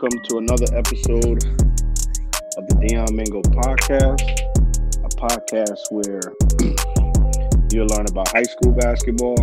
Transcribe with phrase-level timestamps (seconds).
[0.00, 1.42] Welcome to another episode
[2.54, 4.22] of the Deon Mingo podcast,
[5.02, 6.22] a podcast where
[7.72, 9.34] you'll learn about high school basketball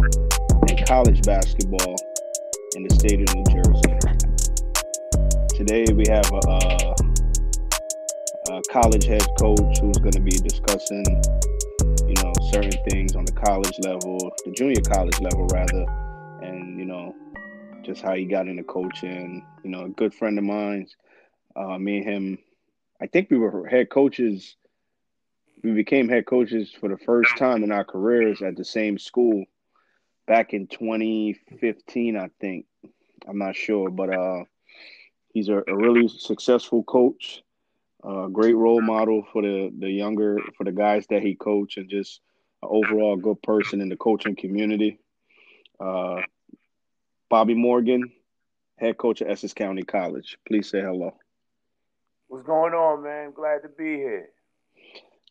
[0.69, 1.97] and college basketball
[2.77, 3.99] in the state of New Jersey.
[5.59, 6.95] Today we have a, a,
[8.55, 11.03] a college head coach who's going to be discussing,
[12.07, 15.85] you know, certain things on the college level, the junior college level rather,
[16.47, 17.13] and you know
[17.85, 19.45] just how he got into coaching.
[19.63, 20.87] You know, a good friend of mine.
[21.55, 22.37] Uh, me and him,
[23.01, 24.55] I think we were head coaches.
[25.63, 29.45] We became head coaches for the first time in our careers at the same school
[30.27, 32.65] back in 2015, I think.
[33.27, 34.43] I'm not sure, but uh,
[35.33, 37.41] he's a, a really successful coach,
[38.03, 41.89] a great role model for the the younger for the guys that he coached, and
[41.89, 42.21] just
[42.61, 44.99] an overall good person in the coaching community.
[45.79, 46.21] Uh,
[47.29, 48.11] Bobbie Morgan,
[48.77, 50.37] head coach of Essex County College.
[50.47, 51.15] Please say hello.
[52.27, 53.31] What's going on, man?
[53.31, 54.29] Glad to be here.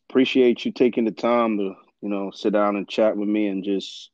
[0.09, 3.64] Appreciate you taking the time to, you know, sit down and chat with me and
[3.64, 4.11] just,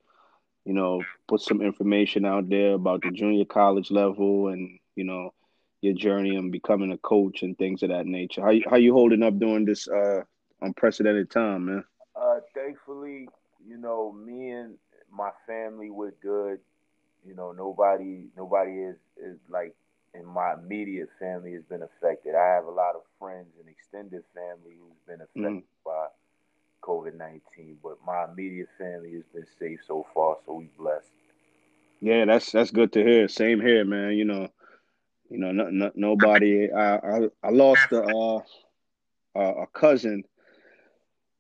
[0.65, 5.33] you know, put some information out there about the junior college level and, you know,
[5.81, 8.43] your journey and becoming a coach and things of that nature.
[8.43, 10.23] How how you holding up during this uh,
[10.61, 11.85] unprecedented time, man?
[12.15, 13.29] Uh, thankfully,
[13.67, 14.77] you know, me and
[15.11, 16.61] my family were good.
[17.27, 19.75] You know, nobody nobody is is like
[20.15, 22.35] in my immediate family has been affected.
[22.35, 25.85] I have a lot of friends and extended family who's been affected mm.
[25.85, 26.07] by
[26.83, 31.11] COVID nineteen, but my immediate family has been safe so far, so we blessed.
[32.01, 33.29] Yeah, that's that's good to hear.
[33.29, 34.13] Same here, man.
[34.13, 34.49] You know,
[35.29, 36.73] you know, no, no, nobody.
[36.73, 38.43] I, I I lost a
[39.37, 40.25] uh, a cousin,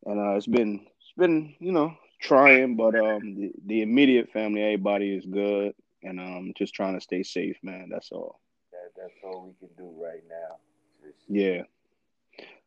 [0.04, 4.62] and uh, it's been it's been you know trying, but um, the, the immediate family,
[4.62, 7.88] everybody is good, and um, just trying to stay safe, man.
[7.90, 8.40] That's all.
[8.72, 10.56] That, that's all we can do right now.
[11.02, 11.18] Just...
[11.28, 11.62] Yeah.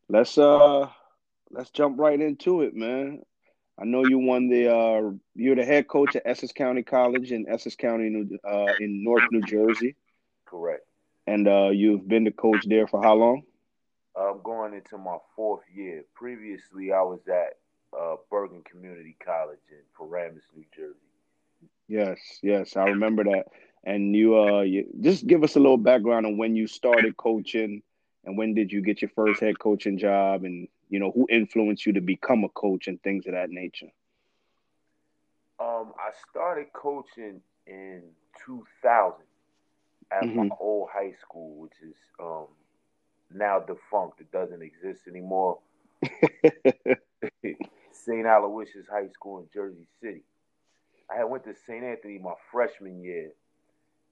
[0.10, 0.90] Let's uh,
[1.52, 3.22] let's jump right into it, man.
[3.80, 7.48] I know you won the uh, you're the head coach at Essex County College in
[7.50, 9.96] Essex County, New, uh, in North New Jersey.
[10.46, 10.86] Correct.
[11.26, 13.44] And uh, you've been the coach there for how long?
[14.16, 16.04] I'm going into my fourth year.
[16.14, 17.58] Previously, I was at
[18.00, 21.00] uh, Bergen Community College in Paramus, New Jersey.
[21.88, 23.48] Yes, yes, I remember that.
[23.84, 27.84] And you, uh, you, just give us a little background on when you started coaching,
[28.24, 31.86] and when did you get your first head coaching job, and you know who influenced
[31.86, 33.90] you to become a coach and things of that nature.
[35.60, 38.04] Um, I started coaching in
[38.46, 39.18] 2000
[40.12, 40.38] at mm-hmm.
[40.38, 42.48] my old high school, which is um,
[43.34, 44.22] now defunct.
[44.22, 45.60] It doesn't exist anymore.
[48.06, 48.26] St.
[48.26, 50.24] Aloysius High School in Jersey City.
[51.12, 51.84] I had went to St.
[51.84, 53.32] Anthony my freshman year,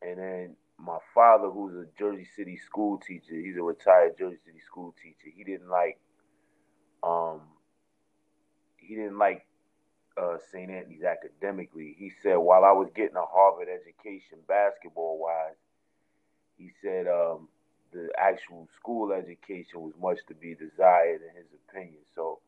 [0.02, 4.60] and then my father, who's a Jersey City school teacher, he's a retired Jersey City
[4.66, 5.34] school teacher.
[5.36, 6.00] He didn't like,
[7.04, 7.42] um,
[8.78, 9.46] he didn't like
[10.22, 10.70] uh, St.
[10.70, 11.96] Anthony's academically.
[11.98, 15.56] He said while I was getting a Harvard education basketball wise,
[16.58, 17.48] he said um,
[17.94, 22.02] the actual school education was much to be desired in his opinion.
[22.16, 22.40] So,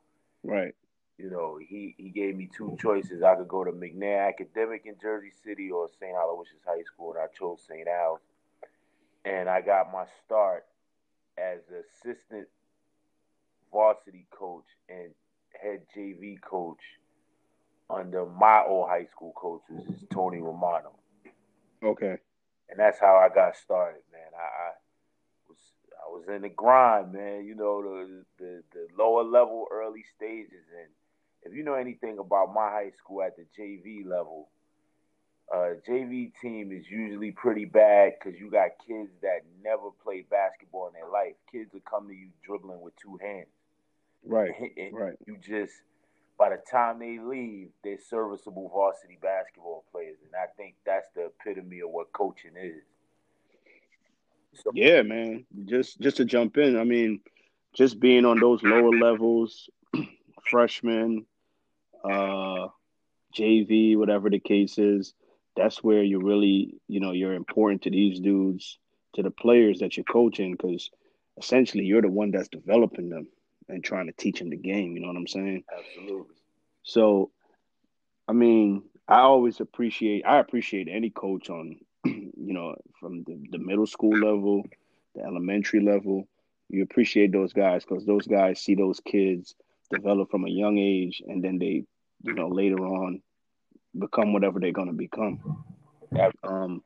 [0.44, 0.76] right
[1.18, 3.24] you know, he, he gave me two choices.
[3.24, 6.16] I could go to McNair Academic in Jersey City or St.
[6.16, 7.88] Aloysius High School, and I chose St.
[7.88, 8.20] Al's.
[9.26, 10.66] And I got my start
[11.38, 12.48] as assistant
[13.72, 15.12] varsity coach and
[15.62, 16.82] head JV coach
[17.90, 20.94] under my old high school coach, which is Tony Romano.
[21.84, 22.18] Okay.
[22.70, 24.32] And that's how I got started, man.
[24.36, 24.72] I, I
[25.48, 25.58] was
[25.92, 27.46] I was in the grind, man.
[27.46, 30.90] You know the the, the lower level early stages, and
[31.46, 34.50] if you know anything about my high school at the JV level,
[35.54, 40.88] uh, JV team is usually pretty bad because you got kids that never played basketball
[40.88, 41.34] in their life.
[41.52, 43.48] Kids will come to you dribbling with two hands.
[44.26, 44.52] Right.
[44.78, 45.16] And right.
[45.28, 45.74] You just
[46.38, 51.26] by the time they leave, they're serviceable varsity basketball players, and I think that's the
[51.28, 52.82] epitome of what coaching is.
[54.54, 55.46] So, yeah, man.
[55.66, 57.20] Just just to jump in, I mean,
[57.74, 59.70] just being on those lower levels,
[60.50, 61.26] freshmen,
[62.04, 62.68] uh,
[63.36, 65.14] JV, whatever the case is,
[65.56, 68.78] that's where you're really, you know, you're important to these dudes,
[69.16, 70.90] to the players that you're coaching, because
[71.38, 73.28] essentially you're the one that's developing them
[73.70, 74.96] and trying to teach them the game.
[74.96, 75.64] You know what I'm saying?
[75.76, 76.36] Absolutely.
[76.84, 77.32] So,
[78.28, 83.58] I mean, I always appreciate, I appreciate any coach on, you know, from the, the
[83.58, 84.64] middle school level,
[85.16, 86.28] the elementary level.
[86.70, 89.56] You appreciate those guys because those guys see those kids
[89.92, 91.86] develop from a young age and then they
[92.24, 93.22] you know, later on
[93.98, 95.64] become whatever they're going to become.
[96.44, 96.84] Um,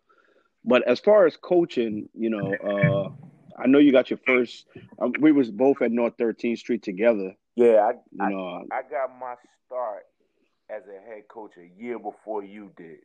[0.66, 4.66] but as far as coaching, you know, uh, I know you got your first.
[5.00, 7.34] Um, we was both at North 13th Street together.
[7.56, 9.36] Yeah, I, You I, know, I got my
[9.66, 10.04] start
[10.70, 13.00] as a head coach a year before you did.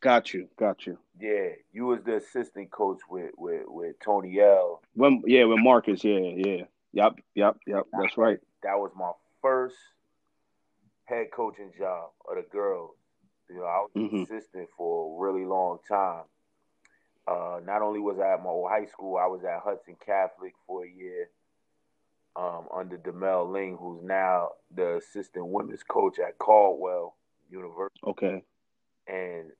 [0.00, 0.98] got you, got you.
[1.18, 4.82] Yeah, you was the assistant coach with with, with Tony L.
[4.94, 6.62] When yeah, with Marcus, yeah, yeah,
[6.92, 7.84] yep, yep, yep.
[7.98, 8.38] That's right.
[8.62, 9.76] That was my first
[11.12, 12.96] head coaching job of the girls.
[13.48, 14.22] You know, I was an Mhm.
[14.24, 16.24] assistant for a really long time.
[17.26, 20.54] Uh, not only was I at my old high school, I was at Hudson Catholic
[20.66, 21.30] for a year
[22.34, 27.14] um, under Demel Ling, who's now the assistant women's coach at Caldwell
[27.50, 28.00] University.
[28.04, 28.42] Okay,
[29.06, 29.52] and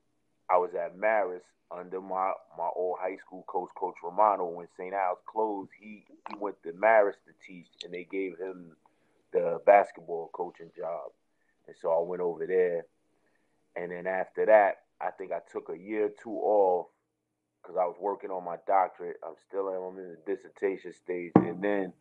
[0.49, 4.47] I was at Marist under my, my old high school coach, Coach Romano.
[4.47, 4.93] When St.
[4.93, 8.75] Al's closed, he, he went to Marist to teach, and they gave him
[9.31, 11.11] the basketball coaching job.
[11.67, 12.85] And so I went over there.
[13.75, 16.87] And then after that, I think I took a year or two off
[17.61, 19.17] because I was working on my doctorate.
[19.25, 21.31] I'm still in, I'm in the dissertation stage.
[21.35, 21.93] And then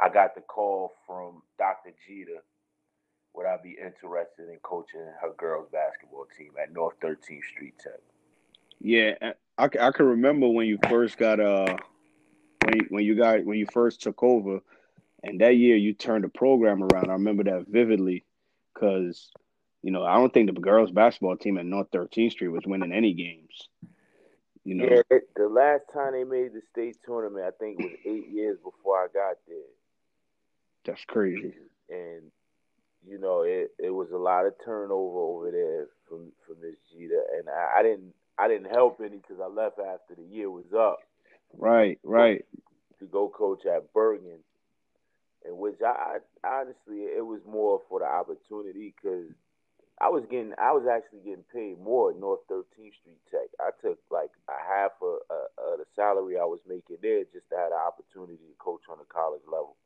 [0.00, 1.92] I got the call from Dr.
[2.06, 2.42] Jeter
[3.34, 8.00] would I be interested in coaching her girls basketball team at North 13th Street Tech?
[8.80, 11.76] yeah, I, I can remember when you first got uh
[12.64, 14.60] when you, when you got when you first took over,
[15.22, 17.10] and that year you turned the program around.
[17.10, 18.24] I remember that vividly
[18.74, 19.30] because
[19.82, 22.92] you know I don't think the girls basketball team at North 13th Street was winning
[22.92, 23.68] any games.
[24.64, 27.84] You know, Yeah, it, the last time they made the state tournament, I think it
[27.84, 29.56] was eight years before I got there,
[30.84, 31.54] that's crazy.
[31.90, 32.22] and
[33.06, 37.22] you know it, it was a lot of turnover over there from from Miss Jeter,
[37.38, 40.72] and I, I didn't I didn't help any because I left after the year was
[40.76, 40.98] up.
[41.56, 42.44] Right, right.
[42.98, 44.40] to go coach at Bergen,
[45.46, 49.30] in which I, I honestly it was more for the opportunity because
[50.00, 53.48] I was getting I was actually getting paid more at North 13th Street Tech.
[53.60, 57.48] I took like a half of, uh, of the salary I was making there just
[57.50, 59.76] to have the opportunity to coach on the college level.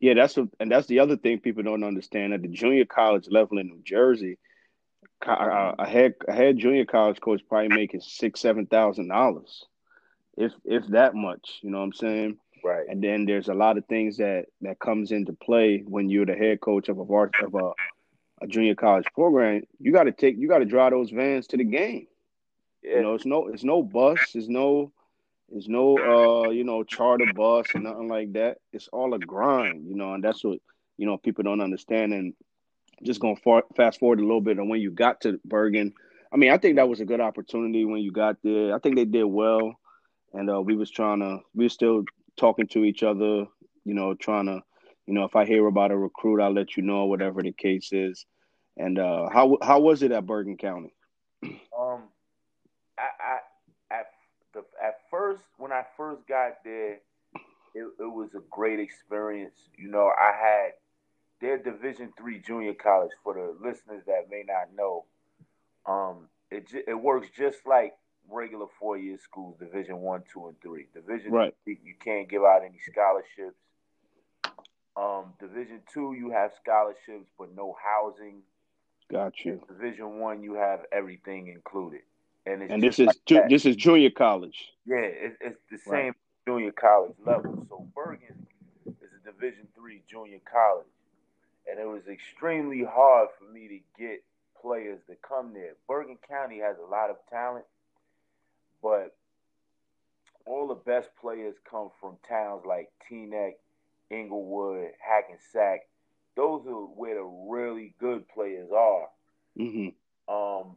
[0.00, 3.28] Yeah, that's a, and that's the other thing people don't understand at the junior college
[3.30, 4.38] level in New Jersey.
[5.22, 9.66] co- uh, A head a head junior college coach probably making six seven thousand dollars,
[10.36, 11.60] if if that much.
[11.62, 12.38] You know what I'm saying?
[12.64, 12.86] Right.
[12.88, 16.34] And then there's a lot of things that that comes into play when you're the
[16.34, 17.72] head coach of a vars- of a,
[18.42, 19.64] a junior college program.
[19.78, 22.06] You got to take you got to drive those vans to the game.
[22.82, 22.96] Yeah.
[22.96, 24.92] You know, it's no it's no bus, it's no
[25.50, 28.56] it's no uh you know charter bus or nothing like that.
[28.72, 30.58] It's all a grind, you know, and that's what
[30.96, 32.14] you know people don't understand.
[32.14, 32.32] And
[33.02, 35.92] just going far, fast forward a little bit on when you got to Bergen.
[36.32, 38.74] I mean, I think that was a good opportunity when you got there.
[38.74, 39.74] I think they did well,
[40.32, 42.04] and uh, we was trying to we were still
[42.36, 43.46] talking to each other,
[43.84, 44.62] you know, trying to
[45.06, 47.92] you know if I hear about a recruit, I'll let you know whatever the case
[47.92, 48.26] is.
[48.76, 50.94] And uh, how how was it at Bergen County?
[51.44, 52.04] Um,
[52.98, 53.38] I, I
[53.90, 54.06] at
[54.52, 57.00] the at first when I first got there,
[57.74, 59.56] it, it was a great experience.
[59.76, 60.70] You know, I had
[61.40, 65.04] their Division three junior college for the listeners that may not know.
[65.86, 67.94] Um, it it works just like
[68.30, 70.86] regular four year schools, Division one, two, and three.
[70.94, 71.54] Division Right.
[71.64, 73.56] three, you can't give out any scholarships.
[74.96, 78.42] Um, Division two, you have scholarships but no housing.
[79.10, 79.60] Got you.
[79.68, 82.02] Division one, you have everything included.
[82.46, 84.72] And it's And this is like ju- this is junior college.
[84.86, 86.04] Yeah, it, it's the Right.
[86.06, 86.14] same
[86.46, 87.66] junior college level.
[87.68, 88.46] So Bergen
[88.86, 90.86] is a Division three junior college,
[91.66, 94.22] and it was extremely hard for me to get
[94.60, 95.74] players to come there.
[95.88, 97.64] Bergen County has a lot of talent,
[98.84, 99.16] but
[100.46, 103.54] all the best players come from towns like Teaneck,
[104.12, 105.88] Englewood, Hackensack.
[106.36, 109.08] Those are where the really good players are
[109.56, 109.88] hmm
[110.28, 110.76] um,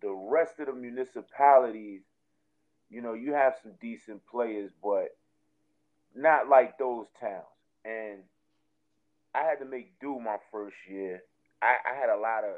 [0.00, 2.02] the rest of the municipalities,
[2.90, 5.16] you know, you have some decent players, but
[6.14, 7.44] not like those towns.
[7.84, 8.20] And
[9.34, 11.22] I had to make do my first year.
[11.62, 12.56] I, I had a lot of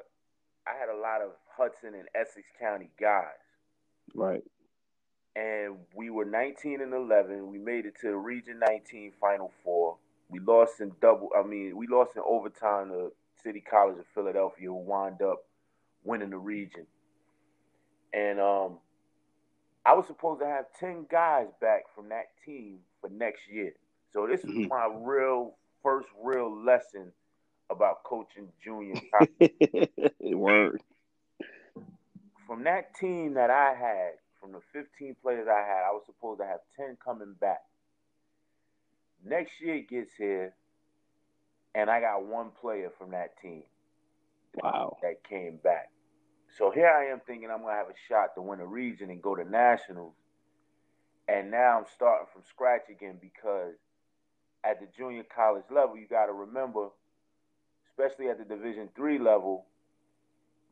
[0.66, 3.24] I had a lot of Hudson and Essex County guys.
[4.14, 4.44] Right.
[5.40, 7.50] And we were 19 and 11.
[7.50, 9.96] We made it to the Region 19 Final Four.
[10.28, 11.30] We lost in double.
[11.36, 15.44] I mean, we lost in overtime to City College of Philadelphia, who wound up
[16.04, 16.86] winning the region.
[18.12, 18.78] And um,
[19.86, 23.72] I was supposed to have 10 guys back from that team for next year.
[24.12, 24.68] So this was Mhm.
[24.68, 27.12] my real first real lesson
[27.70, 28.94] about coaching junior.
[30.20, 30.82] Word.
[32.46, 36.40] from that team that I had, from the 15 players I had, I was supposed
[36.40, 37.60] to have 10 coming back.
[39.24, 40.54] Next year gets here,
[41.74, 43.64] and I got one player from that team
[44.54, 44.98] Wow.
[45.02, 45.90] that came back.
[46.58, 49.22] So here I am thinking I'm gonna have a shot to win a region and
[49.22, 50.14] go to nationals,
[51.28, 53.74] And now I'm starting from scratch again because
[54.64, 56.88] at the junior college level, you got to remember,
[57.90, 59.66] especially at the Division three level,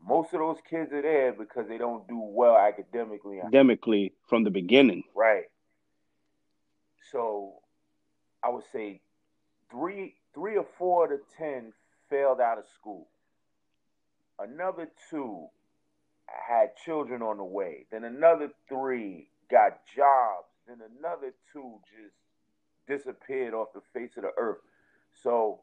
[0.07, 3.41] most of those kids are there because they don't do well academically.
[3.41, 5.05] Academically from the beginning.
[5.15, 5.45] Right.
[7.13, 7.55] So
[8.43, 9.01] I would say
[9.71, 11.73] three three or four of ten
[12.11, 13.09] failed out of school.
[14.39, 15.47] Another two
[16.27, 17.87] had children on the way.
[17.91, 20.47] Then another three got jobs.
[20.67, 22.15] Then another two just
[22.87, 24.59] disappeared off the face of the earth.
[25.23, 25.61] So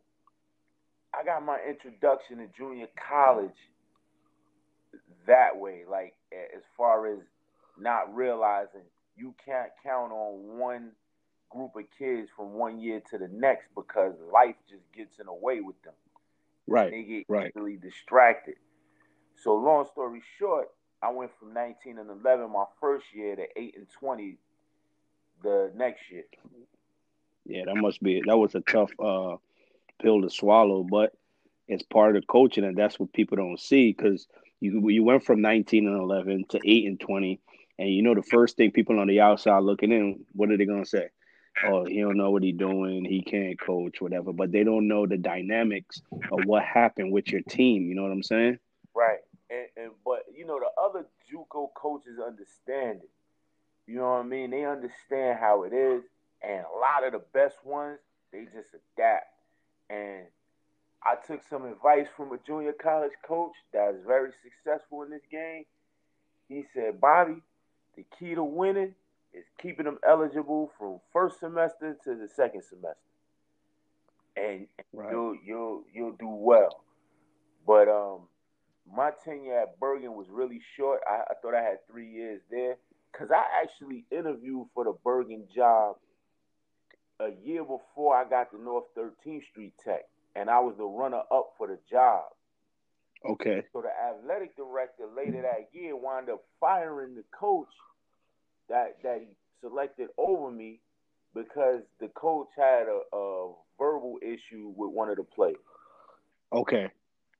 [1.14, 3.56] I got my introduction to junior college
[5.28, 7.20] that way, like as far as
[7.78, 8.82] not realizing
[9.18, 10.92] you can't count on one
[11.50, 15.34] group of kids from one year to the next because life just gets in the
[15.34, 15.94] way with them.
[16.68, 16.92] Right.
[16.92, 17.52] They get right.
[17.56, 18.56] easily distracted.
[19.36, 20.70] So long story short,
[21.02, 24.38] I went from 19 and 11 my first year to 8 and 20
[25.44, 26.24] the next year.
[27.46, 29.36] Yeah, that must be that was a tough uh,
[30.02, 31.14] pill to swallow, but
[31.68, 34.28] it's part of the coaching, and that's what people don't see because
[34.60, 37.40] you you went from 19 and 11 to 8 and 20,
[37.80, 40.66] and you know the first thing people on the outside looking in, what are they
[40.66, 41.10] gonna say?
[41.64, 43.06] Oh, he don't know what he's doing.
[43.06, 44.34] He can't coach, whatever.
[44.34, 47.88] But they don't know the dynamics of what happened with your team.
[47.88, 48.60] You know what I'm saying?
[48.94, 49.20] Right.
[49.50, 53.10] And, and but you know the other JUCO coaches understand it.
[53.88, 54.50] You know what I mean?
[54.50, 56.04] They understand how it is,
[56.42, 58.00] and a lot of the best ones
[58.32, 59.28] they just adapt.
[59.90, 60.26] And
[61.06, 65.22] I took some advice from a junior college coach that is very successful in this
[65.32, 65.66] game.
[66.50, 67.42] He said, Bobbie,
[67.96, 68.96] the key to winning
[69.34, 72.98] is keeping them eligible from first semester to the second semester.
[74.36, 75.12] And right.
[75.12, 76.84] you'll you'll you'll do well.
[77.66, 78.28] But um
[78.92, 81.02] my tenure at Bergen was really short.
[81.08, 82.76] I, I thought I had three years there
[83.12, 85.96] because I actually interviewed for the Bergen job
[87.20, 90.02] a year before I got to North 13th Street Tech,
[90.36, 92.24] and I was the runner up for the job.
[93.28, 93.64] Okay.
[93.74, 97.70] So the athletic director later that year wound up firing the coach
[98.70, 99.28] that that he
[99.62, 100.80] selected over me
[101.34, 105.56] because the coach had a, a verbal issue with one of the players.
[106.54, 106.88] Okay.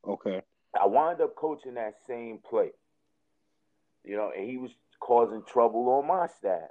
[0.08, 0.42] Okay.
[0.80, 2.72] I wound up coaching that same play.
[4.04, 6.70] You know, and he was causing trouble on my staff.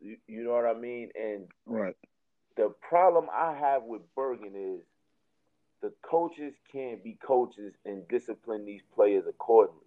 [0.00, 1.10] You, you know what I mean?
[1.14, 1.96] And right.
[2.56, 4.84] The problem I have with Bergen is
[5.84, 9.84] the coaches can't be coaches and discipline these players accordingly.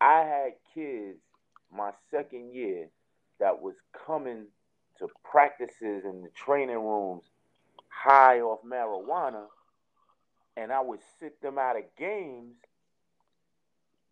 [0.00, 1.20] I had kids
[1.72, 2.88] my second year
[3.38, 4.46] that was coming
[4.98, 7.22] to practices in the training rooms
[7.88, 9.44] high off marijuana,
[10.56, 12.56] and I would sit them out of games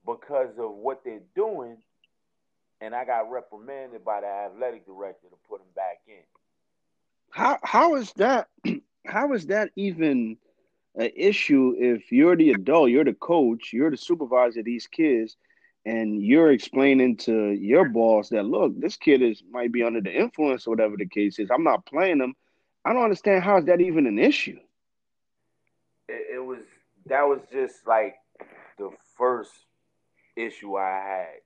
[0.07, 1.79] because of what they're doing,
[2.81, 6.23] and I got reprimanded by the athletic director to put them back in.
[7.31, 8.47] How how is that?
[9.07, 10.39] How is that even
[10.97, 15.37] an issue if you're the adult, you're the coach, you're the supervisor of these kids,
[15.85, 20.13] and you're explaining to your boss that look, this kid is might be under the
[20.13, 21.51] influence or whatever the case is.
[21.51, 22.35] I'm not playing them.
[22.85, 24.59] I don't understand how is that even an issue.
[26.09, 26.61] It, it was
[27.07, 28.17] that was just like
[28.79, 29.53] the first
[30.37, 31.44] issue I had.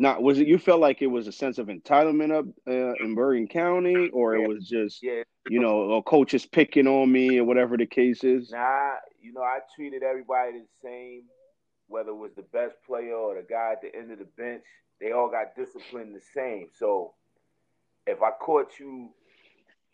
[0.00, 3.14] Now, was it you felt like it was a sense of entitlement up uh, in
[3.14, 5.22] Bergen County, or it was just yeah.
[5.48, 8.50] you know, a coach is picking on me or whatever the case is?
[8.50, 11.24] Nah, you know, I treated everybody the same
[11.90, 14.62] whether it was the best player or the guy at the end of the bench,
[15.00, 16.68] they all got disciplined the same.
[16.78, 17.14] So
[18.06, 19.10] if I caught you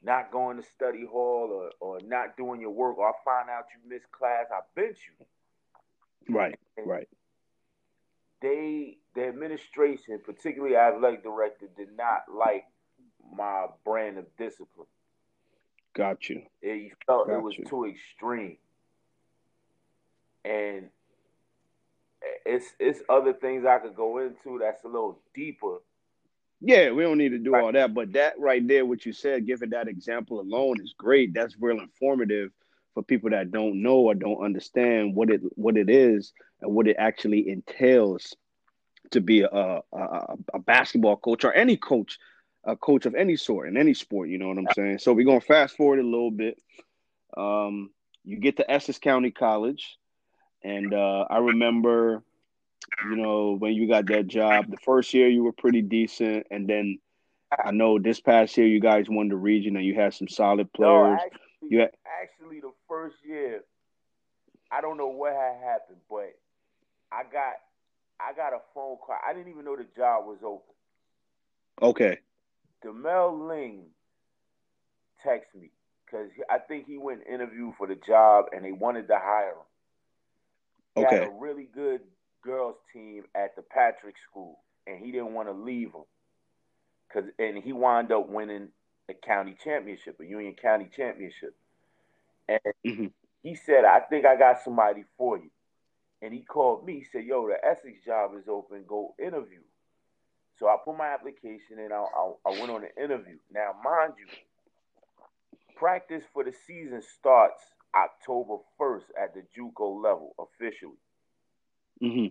[0.03, 3.65] not going to study hall or, or not doing your work, or I find out
[3.73, 6.35] you missed class, I bench you.
[6.35, 7.09] Right, and right.
[8.43, 12.67] They, the administration, particularly athletic director, did not like
[13.35, 14.87] my brand of discipline.
[15.95, 16.43] Got you.
[16.61, 17.65] It felt Got it was you.
[17.65, 18.59] too extreme.
[20.45, 20.91] And
[22.45, 25.79] it's it's other things I could go into that's a little deeper.
[26.61, 29.47] Yeah, we don't need to do all that, but that right there, what you said,
[29.47, 31.35] giving that example alone is great.
[31.35, 32.51] That's real informative
[32.95, 36.87] for people that don't know or don't understand what it what it is and what
[36.87, 38.37] it actually entails
[39.11, 39.49] to be a,
[39.93, 42.19] a, a basketball coach or any coach,
[42.65, 44.29] a coach of any sort in any sport.
[44.29, 44.99] You know what I'm saying?
[44.99, 46.61] So we're gonna fast forward a little bit.
[47.37, 47.91] Um,
[48.25, 49.99] you get to Essex County College,
[50.63, 52.23] and uh, I remember
[53.05, 54.71] you know, when you got that job.
[54.71, 56.99] The first year you were pretty decent, and then
[57.65, 60.73] I know this past year you guys won the region and you had some solid
[60.73, 60.91] players.
[60.91, 61.91] No, actually, had...
[62.23, 63.63] actually, the first year,
[64.71, 66.35] I don't know what had happened, but
[67.13, 67.55] I got
[68.21, 69.17] I got a phone call.
[69.27, 70.75] I didn't even know the job was open.
[71.83, 72.21] Okay.
[72.85, 73.87] Demel Ling
[75.23, 75.71] text me
[76.05, 79.67] because I think he went interview for the job and they wanted to hire him.
[80.95, 81.17] He Okay.
[81.19, 82.01] had a really good
[82.43, 86.05] girls team at the Patrick School, and he didn't want to leave them.
[87.13, 88.69] Cause and he wound up winning
[89.09, 91.55] a county championship, a Union County championship.
[92.49, 93.13] And Mhm.
[93.43, 95.51] he said, "I think I got somebody for you."
[96.23, 96.95] And he called me.
[97.01, 98.85] He said, "Yo, the Essex job is open.
[98.87, 99.61] Go interview."
[100.59, 101.93] So I put my application in.
[101.93, 103.37] I, I, I went on an interview.
[103.53, 104.27] Now, mind you,
[105.77, 107.61] practice for the season starts
[107.95, 110.99] October 1st at the JUCO level officially.
[112.01, 112.27] hmm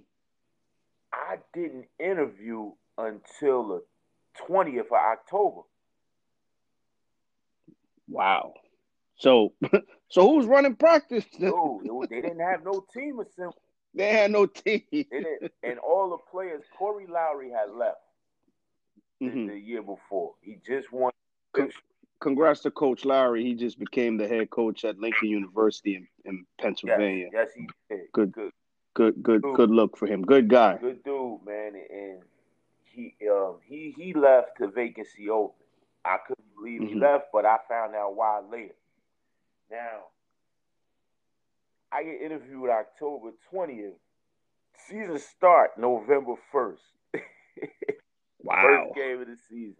[1.14, 3.84] I didn't interview until the
[4.50, 5.62] 20th of October.
[8.08, 8.54] Wow.
[9.18, 9.54] So,
[10.10, 11.26] so who's running practice?
[11.40, 13.56] Dude, they didn't have no team assembled.
[13.96, 14.84] They had no team.
[15.64, 18.02] And all the players, Corey Lowry had left
[19.22, 19.48] the, Mhm.
[19.48, 20.36] the year before.
[20.42, 21.12] He just won.
[21.54, 21.72] Con-
[22.20, 23.44] Congrats to Coach Lowry.
[23.44, 27.30] He just became the head coach at Lincoln University in, in Pennsylvania.
[27.32, 28.12] yes, he did.
[28.14, 28.32] Good.
[28.34, 28.52] good,
[28.94, 29.56] Good, good, Dude.
[29.56, 30.22] good look for him.
[30.24, 30.78] Good guy.
[30.78, 31.76] good dude, man.
[31.90, 32.24] And
[32.86, 35.56] he, um, he, he left the vacancy open.
[36.06, 37.02] I couldn't believe he Mhm.
[37.02, 38.76] left, but I found out why later.
[39.70, 40.06] Now,
[41.96, 43.94] I get interviewed October 20th.
[44.88, 46.78] Season start November 1st.
[48.44, 48.62] Wow.
[48.62, 49.76] First game of the season.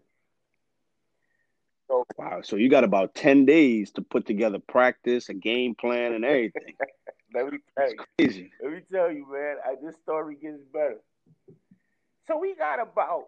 [1.86, 2.40] So Wow.
[2.42, 6.74] So you got about 10 days to put together practice, a game plan, and everything.
[7.34, 8.52] let me tell It's you, crazy.
[8.60, 10.98] let me tell you, man, I, this story gets better.
[12.26, 13.26] So we got about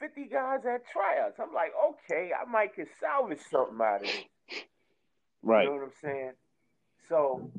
[0.00, 1.38] 50 guys at tryouts.
[1.38, 4.24] I'm like, okay, I might can salvage something out of it.
[5.42, 5.64] Right.
[5.64, 6.32] You know what I'm saying?
[7.10, 7.50] So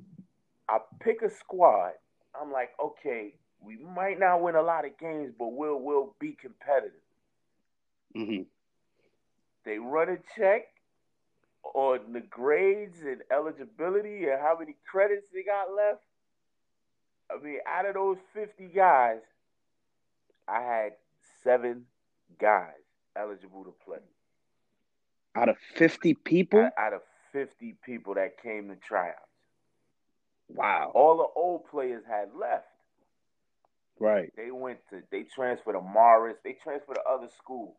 [0.70, 1.94] I pick a squad.
[2.40, 6.34] I'm like, okay, we might not win a lot of games, but we'll we'll be
[6.34, 7.00] competitive.
[8.16, 8.44] hmm
[9.66, 10.64] They run a check
[11.74, 16.04] on the grades and eligibility and how many credits they got left.
[17.32, 19.22] I mean, out of those 50 guys,
[20.48, 20.94] I had
[21.44, 21.86] seven
[22.40, 22.82] guys
[23.16, 24.00] eligible to play.
[25.36, 26.60] Out of 50 people?
[26.60, 29.33] Out, out of 50 people that came to tryouts.
[30.50, 30.92] Wow.
[30.94, 32.68] All the old players had left.
[34.00, 34.32] Right.
[34.36, 36.38] They went to, they transferred to Morris.
[36.44, 37.78] They transferred to other school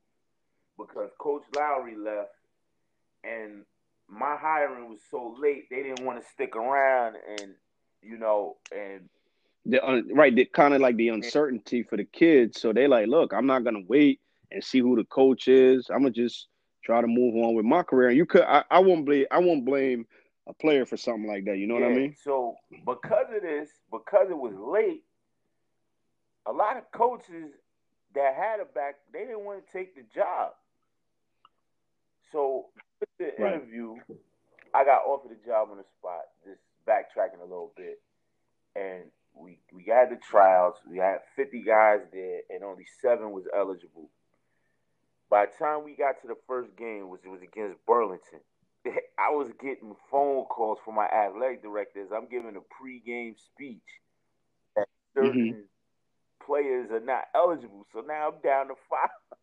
[0.79, 2.31] because Coach Lowry left
[3.23, 3.65] and
[4.09, 7.55] my hiring was so late, they didn't want to stick around and,
[8.03, 9.09] you know, and
[9.67, 10.35] The, uh, right.
[10.35, 12.61] The, kind of like the uncertainty for the kids.
[12.61, 15.89] So they like, look, I'm not to wait and see who the coach is.
[15.91, 16.49] I'm to just
[16.85, 18.09] try to move on with my career.
[18.09, 20.07] And you could, I, I won't blame, I won't blame
[20.47, 21.59] a player for something like that.
[21.59, 22.15] You know what I mean?
[22.23, 25.05] So because of this, because it was late,
[26.47, 27.53] a lot of coaches
[28.15, 30.53] that had a back, they didn't want to take the job.
[32.33, 32.67] So
[33.01, 33.55] with the Right.
[33.55, 33.97] interview,
[34.75, 36.25] I got offered the job on the spot.
[36.45, 38.01] Just backtracking a little bit,
[38.77, 39.05] and
[39.35, 40.75] we we had the trials.
[40.89, 44.11] We had 50 guys there, and only seven was eligible.
[45.31, 48.41] By the time we got to the first game, was it was against Burlington.
[49.19, 52.11] I was getting phone calls from my athletic directors.
[52.15, 53.81] I'm giving a pregame speech
[54.77, 56.47] that certain mm-hmm.
[56.47, 57.87] players are not eligible.
[57.93, 59.39] So now I'm down to five.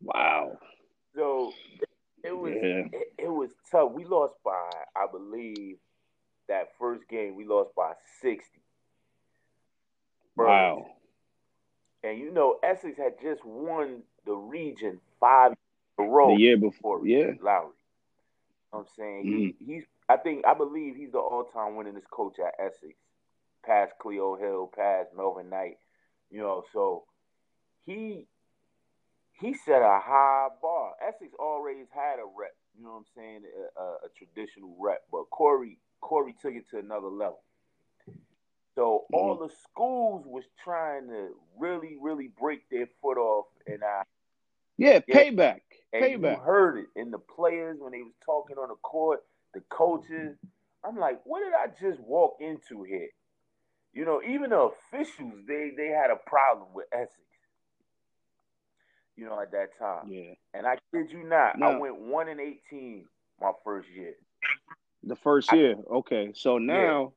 [0.00, 0.58] Wow.
[1.14, 1.52] So
[2.22, 2.84] it was Yeah.
[2.92, 3.92] it, it was tough.
[3.92, 5.78] We lost by, I believe,
[6.48, 8.60] that first game we lost by sixty.
[10.36, 10.86] Wow.
[12.04, 15.52] And you know, Essex had just won the region five
[15.98, 17.04] in a row The year before.
[17.06, 17.32] Yeah.
[17.40, 17.72] Lowry.
[18.72, 19.64] You know what I'm saying Mm-hmm.
[19.64, 19.84] he, he's.
[20.08, 22.94] I think I believe he's the all-time winningest coach at Essex,
[23.64, 25.78] past Cleo Hill, past Melvin Knight.
[26.30, 27.04] You know, so
[27.86, 28.26] he
[29.40, 30.92] he set a high bar.
[31.06, 32.54] Essex always had a rep.
[32.76, 33.42] You know what I'm saying?
[33.76, 37.40] A, a, a traditional rep, but Corey Corey took it to another level.
[38.74, 44.02] So all the schools was trying to really, really break their foot off, and I
[44.78, 45.00] Yeah.
[45.06, 45.16] Yeah.
[45.16, 45.60] Payback.
[45.92, 49.20] and you heard it in the players when they was talking on the court,
[49.54, 50.36] the coaches.
[50.84, 53.08] I'm like, what did I just walk into here?
[53.92, 57.12] You know, even the officials, they they had a problem with Essex.
[59.16, 60.08] You know, at that time.
[60.08, 60.34] Yeah.
[60.54, 63.06] And I kid you not, I went one and eighteen
[63.40, 64.14] my first year.
[65.02, 65.74] The first I- year.
[65.90, 66.32] Okay.
[66.34, 67.12] So now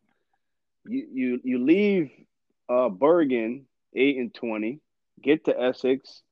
[0.88, 2.10] you you you leave
[2.69, 4.80] uh Bergen eight and twenty,
[5.21, 6.24] get to Essex,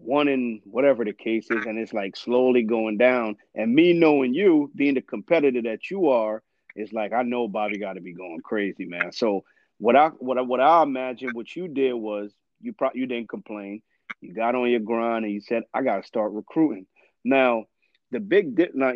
[0.00, 3.36] one in whatever the case is, and it's like slowly going down.
[3.54, 6.42] And me knowing you, being the competitor that you are,
[6.76, 9.12] is like I know Bobbie got to be going crazy, man.
[9.12, 9.44] So
[9.78, 13.28] what I what I what I imagine what you did was you pro- you didn't
[13.28, 13.82] complain.
[14.20, 16.86] You got on your grind and you said, I got to start recruiting.
[17.24, 17.64] Now,
[18.10, 18.92] the big di- now,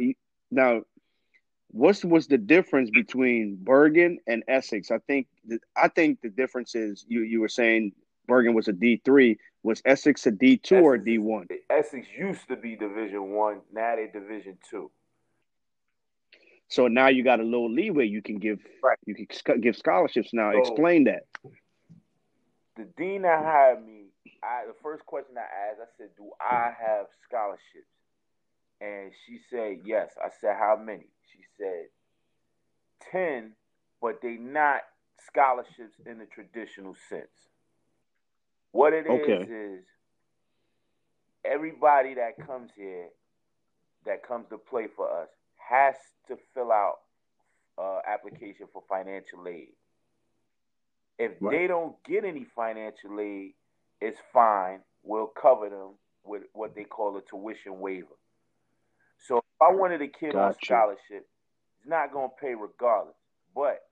[0.50, 0.82] now,
[1.68, 4.90] what's was the difference between Bergen and Essex?
[4.90, 5.26] I think
[5.76, 7.92] I think the difference is you you were saying
[8.26, 9.38] Bergen was a D three.
[9.62, 11.46] Was Essex a D two or D one?
[11.70, 13.60] Essex used to be Division one.
[13.72, 14.90] Now they Division two.
[16.68, 18.06] So now you got a little leeway.
[18.06, 18.98] You can give right.
[19.06, 20.52] you can give scholarships now.
[20.52, 21.24] So, Explain that.
[22.76, 24.06] The dean that hired me,
[24.42, 27.92] I the first question I asked, I said, "Do I have scholarships?"
[28.80, 31.86] And she said, "Yes." I said, "How many?" She said,
[33.10, 33.52] 10,
[34.00, 34.82] but they not
[35.26, 37.28] scholarships in the traditional sense.
[38.74, 39.32] What it okay.
[39.34, 39.84] is is
[41.44, 43.06] everybody that comes here,
[44.04, 45.94] that comes to play for us, has
[46.26, 46.96] to fill out
[47.78, 49.68] uh, application for financial aid.
[51.20, 51.56] If right.
[51.56, 53.52] they don't get any financial aid,
[54.00, 54.80] it's fine.
[55.04, 55.90] We'll cover them
[56.24, 58.18] with what they call a tuition waiver.
[59.28, 60.46] So if I wanted a kid gotcha.
[60.46, 61.28] on scholarship,
[61.78, 63.14] it's not going to pay regardless.
[63.54, 63.82] But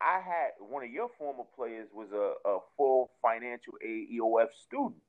[0.00, 5.02] I had one of your former players was a, a full financial aid EOF student.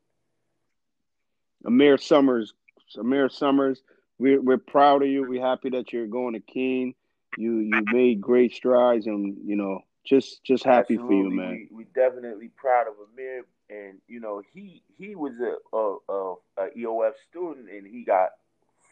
[1.65, 2.54] Amir Summers.
[2.98, 3.82] Amir Summers
[4.17, 5.28] we're we're proud of you.
[5.28, 6.93] We're happy that you're going to Kean.
[7.38, 11.24] You you made great strides, and you know just just happy Absolutely.
[11.24, 11.67] for you, man.
[11.71, 16.36] We, we definitely proud of Amir, and you know he he was a, a, a,
[16.58, 18.30] a EOF student, and he got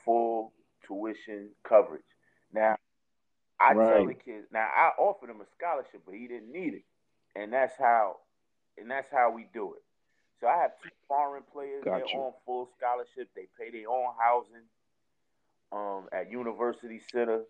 [0.04, 0.52] full
[0.86, 2.02] tuition coverage.
[2.54, 2.76] Now
[3.64, 3.94] I right.
[3.94, 6.84] tell the kids now I offered him a scholarship, but he didn't need it,
[7.36, 8.18] and that's how
[8.78, 9.84] and that's how we do it.
[10.42, 11.84] So I have two foreign players.
[11.86, 12.04] Gotcha.
[12.12, 13.30] They're on full scholarship.
[13.36, 14.68] They pay their own housing
[15.72, 17.44] um, at University Center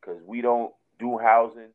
[0.00, 1.70] because we don't do housing.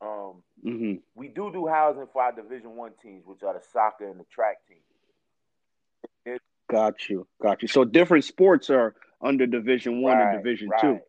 [0.00, 0.94] Um, mm-hmm.
[1.14, 4.26] We do do housing for our Division One teams, which are the soccer and the
[4.32, 4.80] track teams.
[6.70, 7.68] Got you, got you.
[7.68, 10.80] So different sports are under Division One right, and Division right.
[10.80, 11.00] Two.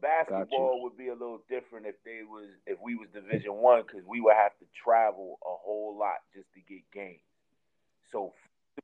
[0.00, 4.04] Basketball would be a little different if they was if we was Division One because
[4.06, 7.20] we would have to travel a whole lot just to get games.
[8.10, 8.32] So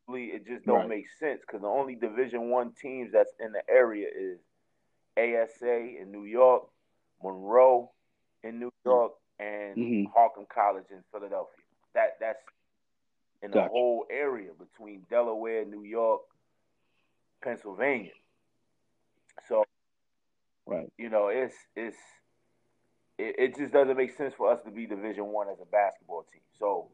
[0.08, 0.88] it just don't right.
[0.88, 4.38] make sense because the only Division One teams that's in the area is
[5.16, 6.64] ASA in New York,
[7.22, 7.90] Monroe
[8.42, 10.18] in New York, and mm-hmm.
[10.18, 11.64] Harcum College in Philadelphia.
[11.94, 12.42] That that's
[13.42, 13.70] in the gotcha.
[13.70, 16.22] whole area between Delaware, New York,
[17.42, 18.12] Pennsylvania.
[19.48, 19.64] So,
[20.66, 21.96] right, you know, it's it's
[23.18, 26.24] it, it just doesn't make sense for us to be Division One as a basketball
[26.32, 26.42] team.
[26.58, 26.88] So,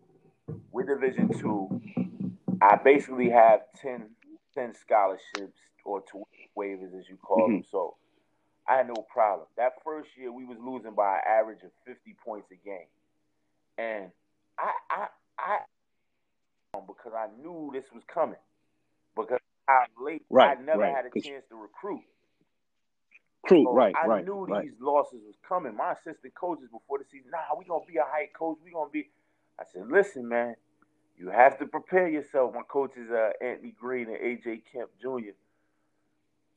[0.72, 1.80] we're Division Two
[2.60, 4.10] I basically have 10,
[4.54, 6.24] 10 scholarships or two
[6.56, 7.52] waivers, as you call mm-hmm.
[7.54, 7.64] them.
[7.70, 7.96] So
[8.68, 9.46] I had no problem.
[9.56, 12.88] That first year, we was losing by an average of 50 points a game.
[13.76, 14.10] And
[14.58, 15.06] I, I,
[15.38, 15.58] I,
[16.86, 18.38] because I knew this was coming.
[19.16, 20.94] Because I late, right, I never right.
[20.94, 22.02] had a chance to recruit.
[23.44, 24.24] Recruit, so right, I right.
[24.24, 24.64] knew right.
[24.64, 25.76] these losses was coming.
[25.76, 28.58] My assistant coaches before the season, nah, we gonna be a high coach.
[28.64, 29.10] We gonna be.
[29.58, 30.54] I said, listen, man,
[31.18, 32.54] you have to prepare yourself.
[32.54, 35.32] My coaches, uh, Anthony Green and AJ Kemp Jr.,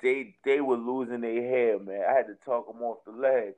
[0.01, 2.01] they they were losing their hair, man.
[2.09, 3.55] I had to talk them off the ledge.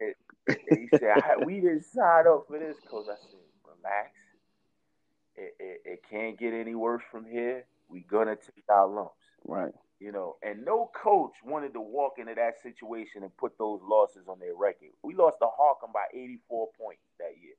[0.00, 0.14] And,
[0.48, 4.10] and he said, "We didn't sign up for this, coach." I said, "Relax.
[5.36, 7.64] It, it, it can't get any worse from here.
[7.88, 9.72] We're gonna take our lumps." Right.
[10.00, 14.22] You know, and no coach wanted to walk into that situation and put those losses
[14.28, 14.88] on their record.
[15.02, 17.52] We lost to Harcum by 84 points that year.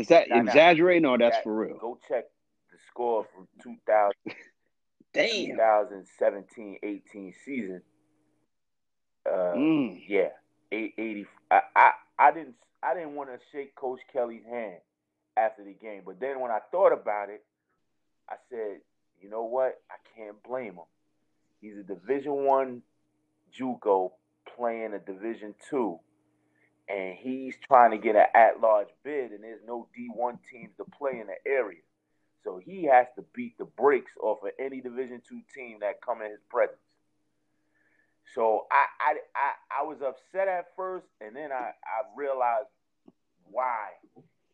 [0.00, 1.78] Is that nah, exaggerating nah, or that's that, for real?
[1.78, 2.24] Go check
[2.72, 4.12] the score from 2000,
[5.14, 5.50] Damn.
[5.50, 7.82] 2017 18 season.
[9.24, 10.02] Uh, mm.
[10.08, 10.30] Yeah,
[10.72, 11.26] 880.
[11.52, 14.80] I, I, I didn't I didn't want to shake Coach Kelly's hand
[15.36, 17.44] after the game, but then when I thought about it,
[18.28, 18.80] I said,
[19.24, 19.80] you know what?
[19.90, 20.90] I can't blame him.
[21.60, 22.82] He's a Division One
[23.58, 24.12] JUCO
[24.56, 25.98] playing a Division Two
[26.88, 31.12] and he's trying to get an at-large bid, and there's no D1 teams to play
[31.12, 31.80] in the area.
[32.42, 36.20] So he has to beat the brakes off of any Division two team that come
[36.20, 36.76] in his presence.
[38.34, 42.68] So I, I, I, I was upset at first, and then I, I realized
[43.50, 43.88] why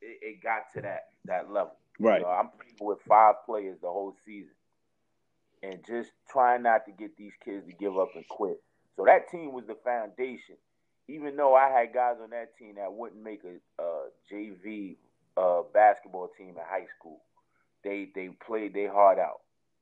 [0.00, 1.74] it, it got to that that level.
[1.98, 2.22] Right.
[2.22, 4.52] Know, I'm playing with five players the whole season,
[5.62, 8.60] and just trying not to get these kids to give up and quit.
[8.96, 10.56] So that team was the foundation
[11.10, 14.96] even though I had guys on that team that wouldn't make a, a JV
[15.36, 17.20] uh, basketball team in high school,
[17.82, 19.40] they they played their heart out,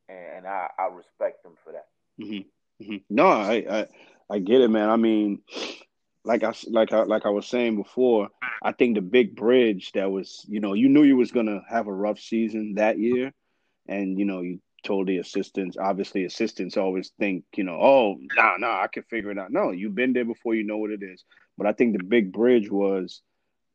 [0.08, 1.88] and, and I, I respect them for that.
[2.20, 2.82] Mm-hmm.
[2.84, 2.96] Mm-hmm.
[3.10, 3.86] No, I, I
[4.30, 4.88] I get it, man.
[4.88, 5.40] I mean,
[6.24, 8.28] like I like I like I was saying before,
[8.62, 11.88] I think the big bridge that was, you know, you knew you was gonna have
[11.88, 13.32] a rough season that year,
[13.86, 15.76] and you know you told the assistants.
[15.76, 19.50] Obviously, assistants always think, you know, oh, nah, nah, I can figure it out.
[19.50, 21.24] No, you've been there before, you know what it is.
[21.56, 23.20] But I think the big bridge was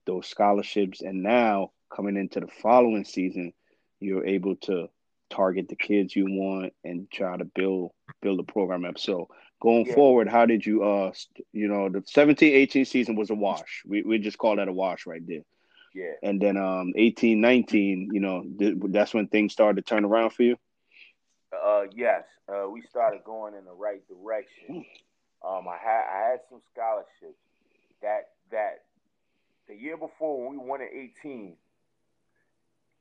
[0.06, 3.54] those scholarships, and now coming into the following season,
[4.00, 4.88] you're able to
[5.30, 9.00] target the kids you want and try to build build a program up.
[9.00, 9.30] So
[9.62, 9.96] going yeah.
[9.96, 11.12] forward, how did you uh
[11.52, 13.84] you know the 17 18 season was a wash.
[13.86, 15.42] We we just call that a wash right there.
[15.94, 16.14] Yeah.
[16.22, 20.32] And then um 18 19, you know, th- that's when things started to turn around
[20.32, 20.58] for you.
[21.54, 24.86] Uh yes, uh we started going in the right direction.
[25.46, 27.40] Um I had I had some scholarships
[28.02, 28.84] that that
[29.68, 31.56] the year before when we won at 18,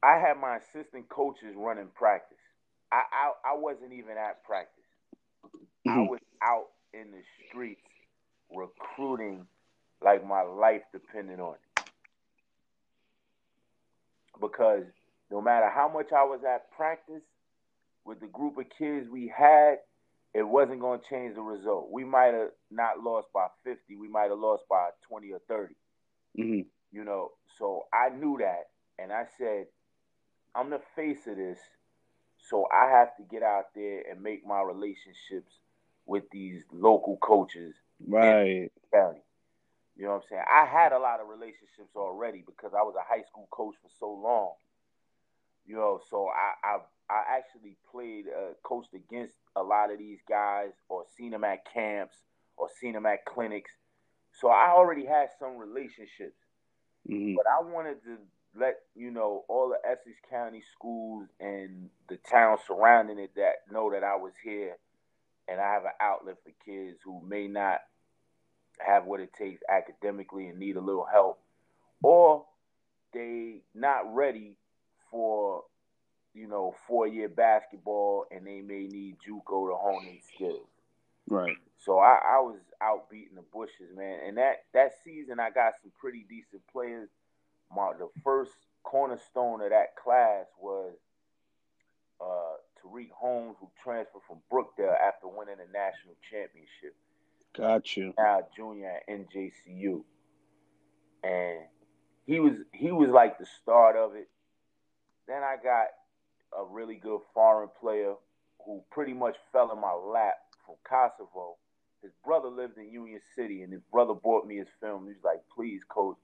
[0.02, 2.38] I had my assistant coaches running practice.
[2.90, 4.82] I I, I wasn't even at practice.
[5.86, 5.90] Mm-hmm.
[5.90, 7.80] I was out in the streets
[8.54, 9.46] recruiting
[10.04, 11.84] like my life depended on it.
[14.40, 14.84] Because
[15.30, 17.22] no matter how much I was at practice
[18.04, 19.76] with the group of kids we had,
[20.34, 21.90] it wasn't going to change the result.
[21.90, 25.74] We might have not lost by 50, we might have lost by 20 or 30.
[26.38, 26.60] Mm-hmm.
[26.90, 28.68] You know, so I knew that.
[28.98, 29.66] And I said,
[30.54, 31.58] I'm the face of this.
[32.48, 35.52] So I have to get out there and make my relationships
[36.06, 37.74] with these local coaches
[38.06, 39.22] right county.
[39.96, 40.42] You know what I'm saying?
[40.50, 43.90] I had a lot of relationships already because I was a high school coach for
[44.00, 44.54] so long.
[45.66, 46.78] You know, so I I,
[47.12, 51.70] I actually played uh, coached against a lot of these guys or seen them at
[51.70, 52.16] camps
[52.56, 53.70] or seen them at clinics.
[54.40, 56.40] So I already had some relationships.
[57.08, 57.34] Mm-hmm.
[57.36, 58.16] But I wanted to
[58.58, 63.90] let you know all the Essex County schools and the town surrounding it that know
[63.90, 64.76] that I was here
[65.48, 67.80] and I have an outlet for kids who may not
[68.78, 71.40] have what it takes academically and need a little help,
[72.02, 72.46] or
[73.12, 74.56] they not ready
[75.10, 75.64] for
[76.34, 80.68] you know four year basketball and they may need JUCO to hone their skills.
[81.28, 81.56] Right.
[81.78, 84.20] So I, I was out beating the bushes, man.
[84.26, 87.08] And that that season I got some pretty decent players.
[87.74, 90.94] My the first cornerstone of that class was
[92.20, 96.94] uh, Tariq Holmes, who transferred from Brookdale after winning a national championship.
[97.56, 98.14] Got you.
[98.16, 100.02] Now junior at NJCU,
[101.22, 101.58] and
[102.26, 104.28] he was he was like the start of it.
[105.26, 105.86] Then I got
[106.58, 108.14] a really good foreign player
[108.64, 110.34] who pretty much fell in my lap
[110.64, 111.56] from Kosovo.
[112.02, 115.04] His brother lived in Union City, and his brother bought me his film.
[115.04, 116.16] He was like, "Please, coach,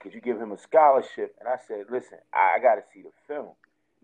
[0.00, 3.02] could you give him a scholarship?" And I said, "Listen, I, I got to see
[3.02, 3.52] the film."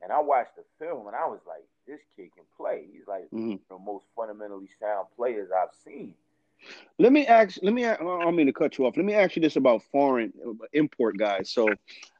[0.02, 2.84] And I watched the film and I was like, this kid can play.
[2.92, 3.56] He's like mm-hmm.
[3.68, 6.14] the most fundamentally sound players I've seen.
[6.98, 7.58] Let me ask.
[7.62, 7.86] Let me.
[7.86, 8.96] I don't mean to cut you off.
[8.96, 10.32] Let me ask you this about foreign
[10.72, 11.50] import guys.
[11.50, 11.68] So,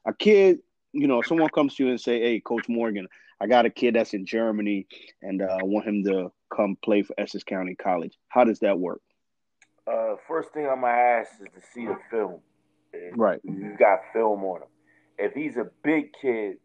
[0.05, 0.59] a kid,
[0.93, 3.07] you know, someone comes to you and say, "Hey, Coach Morgan,
[3.39, 4.87] I got a kid that's in Germany,
[5.21, 8.79] and uh, I want him to come play for Essex County College." How does that
[8.79, 9.01] work?
[9.87, 12.39] Uh, first thing I'm gonna ask is to see the film.
[13.15, 13.39] Right.
[13.43, 14.67] You got film on him.
[15.17, 16.57] If he's a big kid,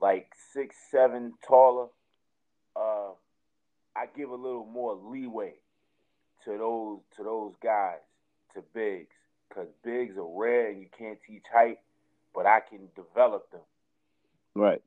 [0.00, 1.88] like six seven taller,
[2.74, 3.10] uh,
[3.96, 5.54] I give a little more leeway
[6.44, 7.98] to those to those guys
[8.54, 9.14] to bigs
[9.48, 11.78] because bigs are rare and you can't teach height,
[12.36, 13.62] but I can develop them.
[14.54, 14.82] Right.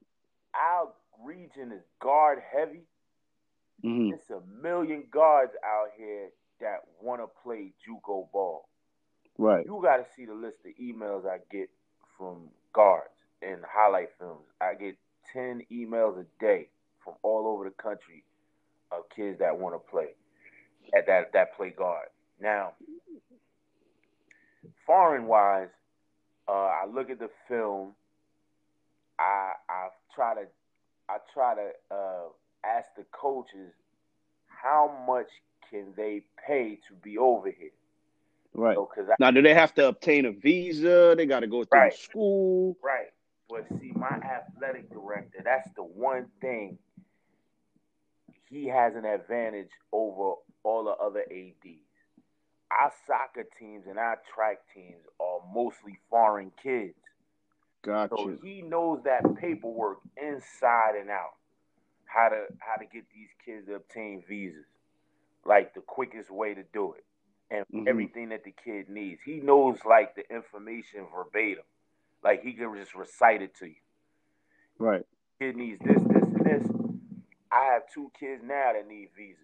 [0.54, 0.90] Our
[1.26, 2.84] region is guard heavy.
[3.84, 4.14] Mm-hmm.
[4.14, 6.30] It's a million guards out here
[6.62, 8.70] that want to play JUCO ball.
[9.40, 9.66] Right.
[9.66, 11.70] You got to see the list of emails I get
[12.18, 13.10] from guards
[13.42, 14.46] and highlight films.
[14.62, 14.98] I get
[15.34, 16.68] 10 emails a day
[17.04, 18.24] from all over the country
[18.92, 20.10] of kids that want to play
[20.96, 22.08] at that, that play guard.
[22.42, 22.74] Now,
[24.86, 25.70] foreign wise,
[26.50, 27.94] uh, I look at the film.
[29.20, 30.48] I I try to
[31.08, 32.30] I try to uh,
[32.66, 33.72] ask the coaches
[34.48, 35.28] how much
[35.70, 37.70] can they pay to be over here.
[38.54, 38.76] Right.
[38.76, 41.14] So, I, now, do they have to obtain a visa?
[41.16, 41.94] They got to go through right.
[41.94, 42.78] school.
[42.84, 43.08] Right.
[43.50, 46.78] But see, my athletic director, that's the one thing
[48.50, 51.88] he has an advantage over all the other ADs.
[52.71, 56.95] Our soccer teams and our track teams are mostly foreign kids.
[57.82, 58.15] Gotcha.
[58.15, 61.36] So he knows that paperwork inside and out.
[62.05, 64.65] How to how to get these kids to obtain visas.
[65.45, 67.05] Like the quickest way to do it.
[67.51, 67.88] And mm-hmm.
[67.88, 69.21] everything that the kid needs.
[69.25, 71.63] He knows like the information verbatim.
[72.23, 73.82] Like he can just recite it to you.
[74.77, 75.05] Right.
[75.39, 76.67] Kid needs this, this, and this.
[77.51, 79.39] I have two kids now that need visas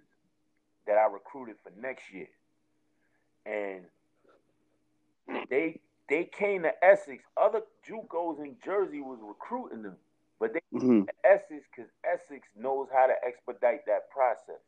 [0.86, 2.28] that I recruited for next year.
[3.46, 3.84] And
[5.50, 5.80] they
[6.10, 7.24] they came to Essex.
[7.42, 9.96] Other JUCOs in Jersey was recruiting them,
[10.40, 11.04] but they mm-hmm.
[11.24, 14.62] Essex because Essex knows how to expedite that process.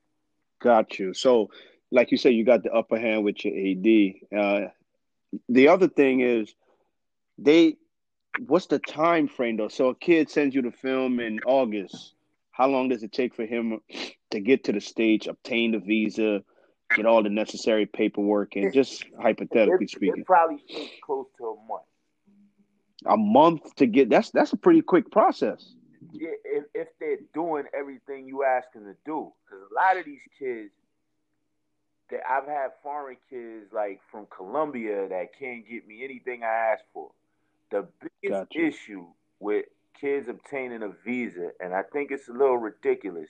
[0.60, 1.14] Got you.
[1.14, 1.52] So,
[1.92, 4.38] like you said, you got the upper hand with your AD.
[4.38, 4.70] Uh,
[5.50, 6.54] the other thing is,
[7.38, 7.78] they
[8.46, 9.68] what's the time frame though?
[9.68, 12.14] So a kid sends you the film in August.
[12.52, 13.80] How long does it take for him
[14.32, 16.44] to get to the stage, obtain the visa,
[16.96, 20.64] get all the necessary paperwork, and just hypothetically speaking, it probably
[21.04, 21.84] close to a month.
[23.06, 25.74] A month to get that's that's a pretty quick process.
[26.12, 30.06] Yeah, if, if they're doing everything you ask them to do, because a lot of
[30.06, 30.72] these kids,
[32.10, 36.84] that I've had foreign kids like from Colombia that can't get me anything I ask
[36.94, 37.12] for.
[37.72, 37.88] The
[38.22, 38.66] biggest gotcha.
[38.66, 39.06] issue
[39.40, 39.66] with
[40.00, 43.28] kids obtaining a visa, and I think it's a little ridiculous,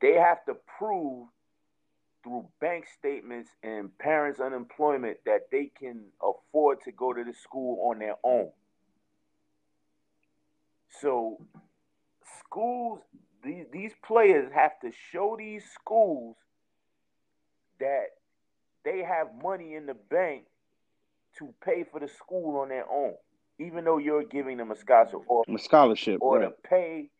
[0.00, 1.28] they have to prove
[2.28, 7.90] through bank statements and parents' unemployment that they can afford to go to the school
[7.90, 8.50] on their own.
[11.00, 11.38] So
[12.40, 13.00] schools,
[13.42, 16.36] these these players have to show these schools
[17.80, 18.08] that
[18.84, 20.44] they have money in the bank
[21.38, 23.14] to pay for the school on their own,
[23.58, 26.46] even though you're giving them a scholarship or a scholarship, or right.
[26.46, 27.10] to pay,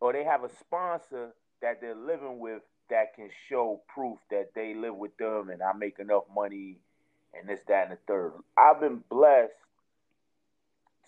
[0.00, 4.74] or they have a sponsor that they're living with that can show proof that they
[4.74, 6.76] live with them and I make enough money
[7.32, 8.32] and this, that, and the third.
[8.56, 9.54] I've been blessed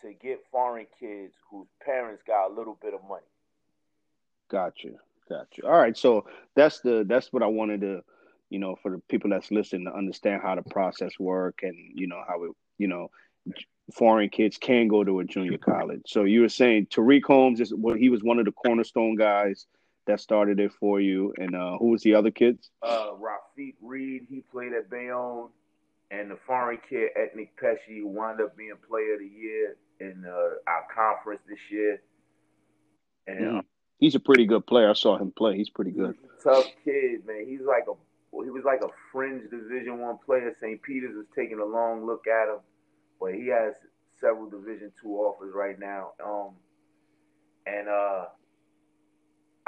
[0.00, 3.26] to get foreign kids whose parents got a little bit of money.
[4.50, 4.98] Got you.
[5.28, 5.64] Got you.
[5.64, 5.96] All right.
[5.96, 6.24] So
[6.56, 8.02] that's the that's what I wanted to,
[8.48, 12.06] you know, for the people that's listening to understand how the process work and you
[12.06, 13.10] know how it, you know,
[13.92, 16.02] foreign kids can go to a junior college.
[16.06, 19.66] So you were saying Tariq Holmes is well, he was one of the cornerstone guys
[20.06, 21.32] that started it for you.
[21.38, 22.70] And uh, who was the other kids?
[22.82, 25.48] Uh, Rafiq Reed, he played at Bayonne,
[26.10, 30.70] and the foreign kid Ethnic Pesci, wound up being Player of the Year in uh,
[30.70, 32.02] our conference this year.
[33.26, 33.62] And mm.
[33.98, 34.90] he's a pretty good player.
[34.90, 35.56] I saw him play.
[35.56, 36.16] He's pretty good.
[36.20, 37.46] He's tough kid, man.
[37.48, 37.94] He's like a
[38.42, 40.52] he was like a fringe Division One player.
[40.60, 40.82] St.
[40.82, 42.60] Peter's was taking a long look at him,
[43.20, 43.74] but he has
[44.20, 46.12] several Division Two offers right now.
[46.24, 46.50] Um,
[47.66, 48.24] and uh,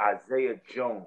[0.01, 1.05] Isaiah Jones.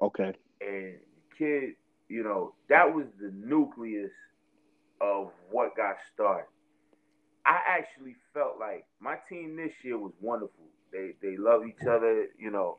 [0.00, 0.32] Okay.
[0.60, 0.96] And
[1.36, 1.74] kid,
[2.08, 4.10] you know, that was the nucleus
[5.00, 6.46] of what got started.
[7.46, 10.66] I actually felt like my team this year was wonderful.
[10.92, 12.78] They they love each other, you know,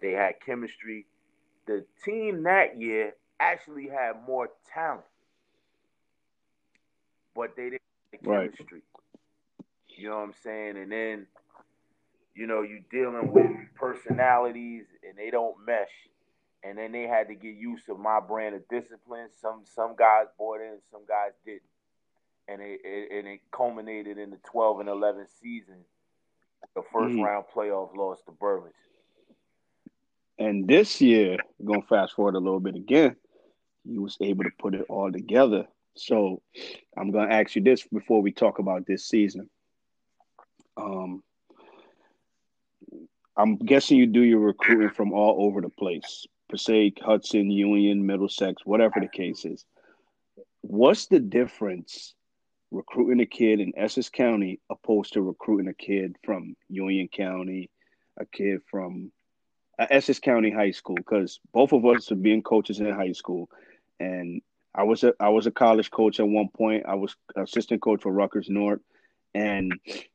[0.00, 1.06] they had chemistry.
[1.66, 5.02] The team that year actually had more talent.
[7.34, 8.66] But they didn't have the chemistry.
[8.70, 9.66] Right.
[9.96, 10.76] You know what I'm saying?
[10.76, 11.26] And then
[12.34, 15.90] you know, you dealing with personalities and they don't mesh.
[16.64, 19.28] And then they had to get used to my brand of discipline.
[19.40, 21.62] Some some guys bought in, some guys didn't.
[22.48, 25.78] And it, it and it culminated in the 12 and 11 season,
[26.74, 27.20] the 1st mm-hmm.
[27.20, 28.72] round playoff loss to Burlington.
[30.38, 33.16] And this year, we're gonna fast forward a little bit again.
[33.84, 35.66] He was able to put it all together.
[35.94, 36.42] So
[36.96, 39.50] I'm gonna ask you this before we talk about this season.
[40.76, 41.22] Um,
[43.36, 46.26] I'm guessing you do your recruiting from all over the place.
[46.50, 49.64] Passaic, Hudson, Union, Middlesex, whatever the case is.
[50.60, 52.14] What's the difference
[52.70, 57.70] recruiting a kid in Essex County opposed to recruiting a kid from Union County,
[58.18, 59.10] a kid from
[59.78, 60.96] uh, Essex County High School?
[60.96, 63.48] Because both of us are being coaches in high school,
[63.98, 64.42] and
[64.74, 66.84] I was a I was a college coach at one point.
[66.86, 68.82] I was assistant coach for Rutgers Newark,
[69.34, 69.72] and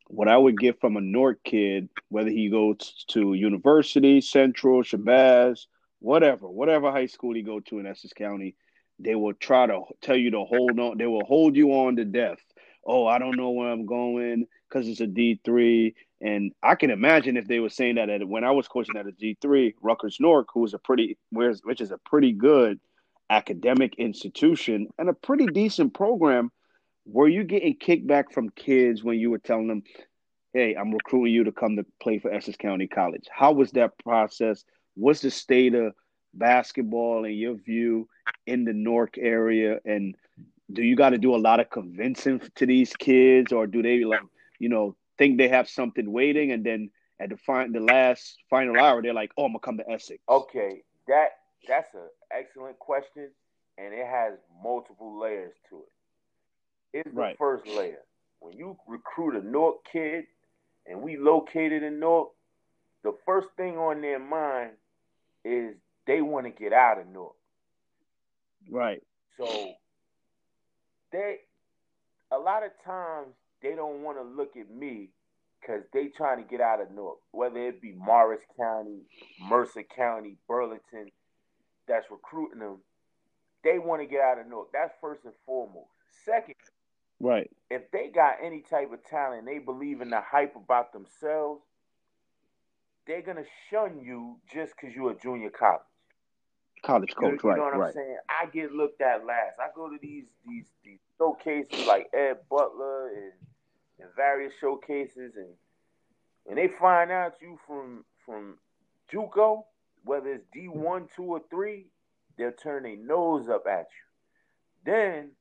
[0.07, 5.65] what I would get from a Newark kid, whether he goes to university, Central, Shabazz,
[5.99, 8.55] whatever, whatever high school he go to in Essex County,
[8.99, 10.97] they will try to tell you to hold on.
[10.97, 12.39] They will hold you on to death.
[12.85, 16.89] Oh, I don't know where I'm going because it's a D three, and I can
[16.89, 19.75] imagine if they were saying that at, when I was coaching at a D three,
[19.81, 22.79] Rutgers Newark, who is a pretty, which is a pretty good
[23.29, 26.49] academic institution and a pretty decent program
[27.07, 29.83] were you getting kickback from kids when you were telling them,
[30.53, 33.27] "Hey, I'm recruiting you to come to play for Essex County College"?
[33.31, 34.65] How was that process?
[34.95, 35.95] What's the state of
[36.33, 38.09] basketball in your view
[38.45, 39.79] in the Newark area?
[39.85, 40.15] And
[40.71, 44.03] do you got to do a lot of convincing to these kids, or do they
[44.03, 44.21] like,
[44.59, 48.77] you know, think they have something waiting, and then at the fin- the last final
[48.77, 53.31] hour, they're like, "Oh, I'm gonna come to Essex." Okay, that that's an excellent question,
[53.77, 55.89] and it has multiple layers to it
[56.97, 57.37] is the right.
[57.37, 58.03] first layer.
[58.39, 60.25] When you recruit a Newark kid
[60.85, 62.29] and we located in Newark,
[63.03, 64.71] the first thing on their mind
[65.43, 65.75] is
[66.05, 67.35] they want to get out of Newark.
[68.69, 69.01] Right.
[69.37, 69.73] So
[71.11, 71.37] they
[72.31, 75.09] a lot of times they don't want to look at me
[75.59, 79.01] because they trying to get out of Newark, whether it be Morris County,
[79.41, 81.11] Mercer County, Burlington,
[81.87, 82.77] that's recruiting them.
[83.63, 84.69] They want to get out of Newark.
[84.71, 85.89] That's first and foremost.
[86.25, 86.55] Second,
[87.19, 87.49] right?
[87.69, 91.61] If they got any type of talent, they believe in the hype about themselves.
[93.05, 95.81] They're gonna shun you just because you're a junior college.
[96.83, 97.55] College coach, you, right?
[97.55, 97.87] You know what right.
[97.87, 98.17] I'm saying?
[98.29, 99.59] I get looked at last.
[99.59, 103.31] I go to these these these showcases like Ed Butler and
[103.99, 105.53] and various showcases, and
[106.43, 108.57] when they find out you from from
[109.11, 109.63] JUCO,
[110.03, 111.87] whether it's D one, two, or three,
[112.37, 114.91] they'll turn their nose up at you.
[114.91, 115.31] Then,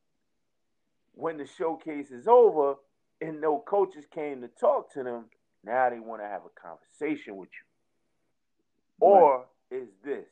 [1.17, 2.75] when the showcase is over
[3.21, 5.25] and no coaches came to talk to them,
[5.65, 9.09] now they want to have a conversation with you.
[9.09, 9.21] Right.
[9.21, 10.27] Or is this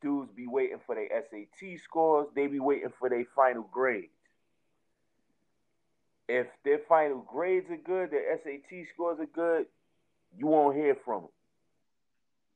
[0.00, 4.12] dudes be waiting for their SAT scores, they be waiting for their final grades.
[6.28, 9.66] If their final grades are good, their SAT scores are good,
[10.36, 11.30] you won't hear from them.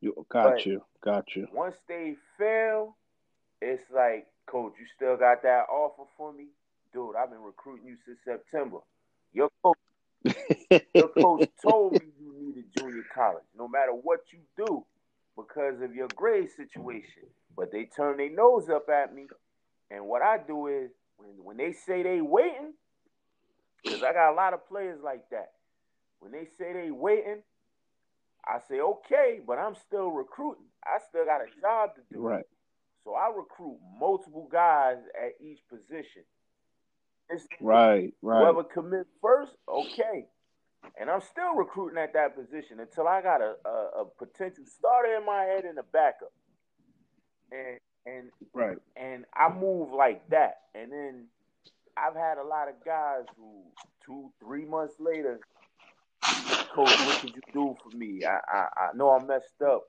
[0.00, 1.46] You got but you, got you.
[1.52, 2.96] Once they fail,
[3.60, 6.46] it's like, coach, you still got that offer for me,
[6.92, 7.16] dude.
[7.16, 8.78] I've been recruiting you since September.
[9.32, 9.78] Your coach,
[10.94, 13.44] your coach told me you needed junior college.
[13.56, 14.84] No matter what you do,
[15.36, 17.24] because of your grade situation.
[17.56, 19.26] But they turn their nose up at me.
[19.90, 22.74] And what I do is when when they say they waiting,
[23.82, 25.52] because I got a lot of players like that.
[26.20, 27.42] When they say they waiting,
[28.46, 30.66] I say okay, but I'm still recruiting.
[30.84, 32.20] I still got a job to do.
[32.20, 32.44] Right.
[33.04, 36.22] So I recruit multiple guys at each position.
[37.30, 38.40] It's, right, right.
[38.40, 40.26] Whoever commit first, okay.
[40.98, 45.14] And I'm still recruiting at that position until I got a, a, a potential starter
[45.16, 46.32] in my head and a backup.
[47.52, 48.78] And and right.
[48.96, 50.54] And I move like that.
[50.74, 51.26] And then
[51.96, 53.62] I've had a lot of guys who
[54.04, 55.40] two, three months later,
[56.22, 58.24] coach, what could you do for me?
[58.24, 59.84] I, I, I know I messed up.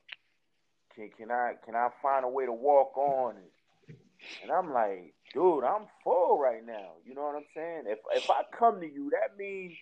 [0.96, 3.38] Can can I can I find a way to walk on?
[3.38, 3.46] And,
[4.42, 6.94] and I'm like, dude, I'm full right now.
[7.06, 7.84] You know what I'm saying?
[7.88, 9.74] If if I come to you, that means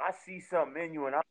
[0.00, 1.22] I see something in you and I'm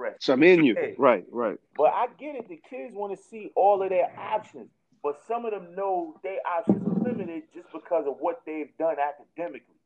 [0.00, 0.24] impressed.
[0.24, 0.94] Something in you.
[0.98, 1.58] Right, right.
[1.76, 2.48] But I get it.
[2.48, 4.70] The kids want to see all of their options.
[5.02, 8.96] But some of them know their options are limited just because of what they've done
[8.98, 9.76] academically.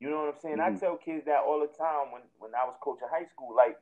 [0.00, 0.56] You know what I'm saying?
[0.56, 0.76] Mm-hmm.
[0.76, 3.54] I tell kids that all the time when, when I was coaching high school.
[3.54, 3.76] Like,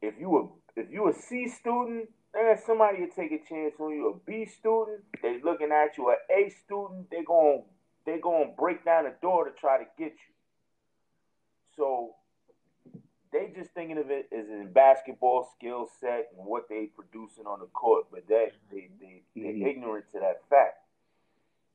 [0.00, 0.46] if you were
[0.76, 4.08] if you a C student, man, somebody will take a chance on you.
[4.10, 6.10] A B student, they looking at you.
[6.10, 7.64] An A student, they going
[8.04, 10.34] they going to break down the door to try to get you.
[11.76, 12.14] So
[13.32, 17.60] they just thinking of it as in basketball skill set and what they producing on
[17.60, 19.66] the court, but that they they they're mm-hmm.
[19.66, 20.78] ignorant to that fact.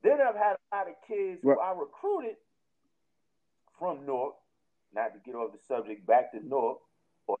[0.02, 1.56] Then I've had a lot of kids right.
[1.56, 2.36] who I recruited
[3.78, 4.34] from Newark,
[4.94, 6.78] not to get off the subject, back to Newark
[7.26, 7.38] or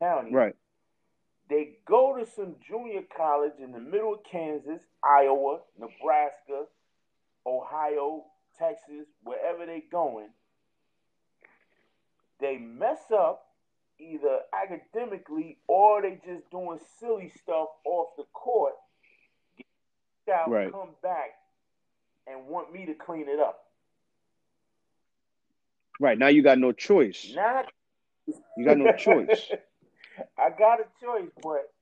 [0.00, 0.32] county.
[0.32, 0.54] Right.
[1.48, 6.64] They go to some junior college in the middle of Kansas, Iowa, Nebraska,
[7.46, 8.24] Ohio,
[8.58, 10.30] Texas, wherever they're going
[12.40, 13.46] they mess up
[13.98, 18.74] either academically or they just doing silly stuff off the court,
[20.26, 20.70] get out, right.
[20.70, 21.30] come back,
[22.26, 23.64] and want me to clean it up.
[26.00, 27.32] Right now, you got no choice.
[27.34, 27.66] Not
[28.56, 29.50] you got no choice.
[30.38, 31.72] I got a choice, but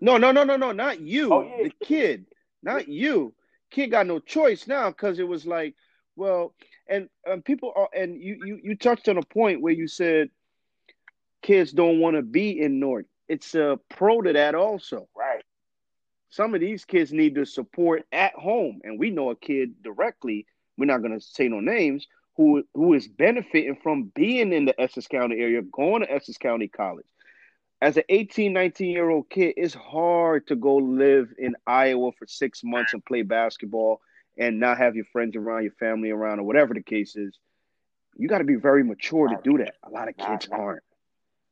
[0.00, 1.64] no, no, no, no, no, not you, oh, yeah.
[1.64, 2.26] the kid,
[2.62, 3.34] not you.
[3.70, 5.74] Kid got no choice now because it was like,
[6.14, 6.54] well,
[6.88, 10.30] and um, people are, and you, you you touched on a point where you said
[11.42, 13.06] kids don't want to be in Newark.
[13.28, 15.08] It's a pro to that also.
[15.16, 15.42] Right.
[16.30, 20.46] Some of these kids need the support at home, and we know a kid directly.
[20.76, 22.06] We're not going to say no names.
[22.36, 26.68] Who who is benefiting from being in the Essex County area, going to Essex County
[26.68, 27.06] College.
[27.82, 32.26] As an 18, 19 year old kid, it's hard to go live in Iowa for
[32.26, 34.00] six months and play basketball
[34.38, 37.38] and not have your friends around, your family around, or whatever the case is,
[38.16, 39.74] you got to be very mature to do that.
[39.82, 40.82] A lot of kids aren't.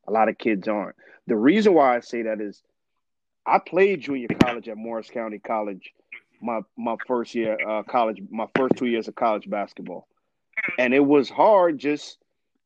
[0.07, 0.97] A lot of kids aren't.
[1.27, 2.63] The reason why I say that is
[3.47, 5.93] I played junior college at Morris County College
[6.41, 10.07] my my first year uh, college my first two years of college basketball.
[10.79, 12.19] And it was hard just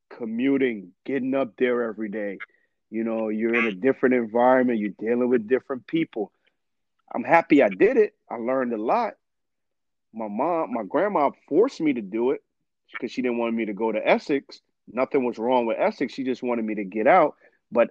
[0.08, 2.38] commuting, getting up there every day.
[2.90, 6.32] You know, you're in a different environment, you're dealing with different people.
[7.14, 8.14] I'm happy I did it.
[8.30, 9.14] I learned a lot
[10.12, 12.42] my mom, my grandma forced me to do it
[12.92, 14.60] because she didn't want me to go to Essex.
[14.90, 16.12] Nothing was wrong with Essex.
[16.12, 17.36] She just wanted me to get out.
[17.70, 17.90] But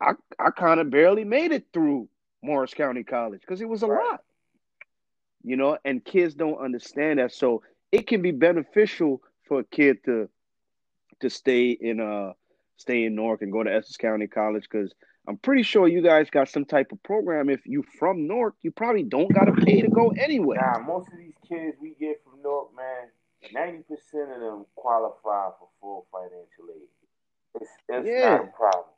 [0.00, 2.08] I, I kind of barely made it through
[2.42, 4.10] Morris County College because it was a right.
[4.10, 4.22] lot.
[5.42, 7.32] You know, and kids don't understand that.
[7.32, 10.28] So it can be beneficial for a kid to
[11.20, 12.32] to stay in uh
[12.76, 14.94] stay in Newark and go to Essex County College because
[15.26, 17.50] I'm pretty sure you guys got some type of program.
[17.50, 20.72] If you from Newark, you probably don't gotta pay to go anywhere.
[20.74, 23.08] Nah, most of these kids we get from Newark, man,
[23.52, 26.88] ninety percent of them qualify for full financial aid.
[27.60, 28.36] It's, it's yeah.
[28.36, 28.94] not a problem.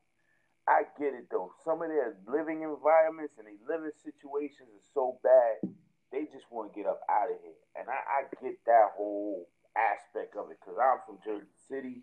[0.68, 1.50] I get it though.
[1.64, 5.70] Some of their living environments and their living situations are so bad,
[6.12, 7.58] they just want to get up out of here.
[7.74, 9.48] And I, I get that whole
[9.92, 12.02] aspect of it because I'm from Jersey City.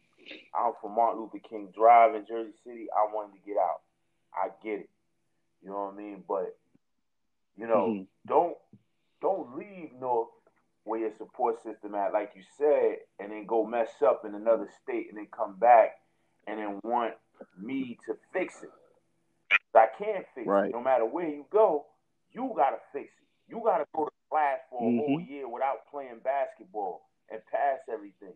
[0.54, 2.88] I'm from Martin Luther King Drive in Jersey City.
[2.92, 3.82] I wanted to get out.
[4.34, 4.90] I get it.
[5.64, 6.24] You know what I mean?
[6.28, 6.58] But
[7.58, 8.04] you know, mm-hmm.
[8.28, 8.56] don't
[9.22, 10.30] don't leave Newark
[10.84, 14.70] where your support system at, like you said, and then go mess up in another
[14.84, 15.98] state and then come back
[16.48, 17.14] and then want
[17.60, 18.70] me to fix it.
[19.76, 20.70] I can't fix right.
[20.70, 20.72] it.
[20.72, 21.86] No matter where you go,
[22.32, 23.52] you gotta fix it.
[23.52, 25.00] You gotta go to class for a mm-hmm.
[25.00, 27.02] whole year without playing basketball
[27.32, 28.34] and pass everything.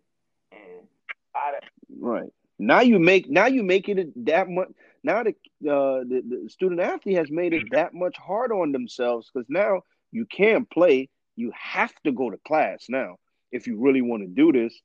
[0.51, 0.87] And
[1.35, 1.59] I
[1.99, 4.69] right now you make now you make it that much.
[5.03, 9.29] Now the, uh, the the student athlete has made it that much harder on themselves
[9.31, 9.81] because now
[10.11, 11.09] you can't play.
[11.35, 13.17] You have to go to class now
[13.51, 14.79] if you really want to do this,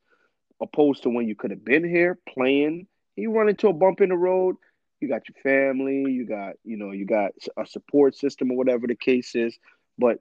[0.60, 2.86] opposed to when you could have been here playing
[3.16, 4.56] you run into a bump in the road,
[5.00, 8.86] you got your family, you got, you know, you got a support system or whatever
[8.86, 9.58] the case is.
[9.98, 10.18] But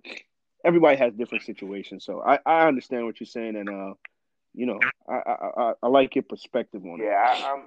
[0.65, 2.03] everybody has different situations.
[2.03, 3.93] So I, I understand what you're saying and uh
[4.53, 7.39] you know, I I, I, like your perspective on yeah, it.
[7.39, 7.63] Yeah, I'm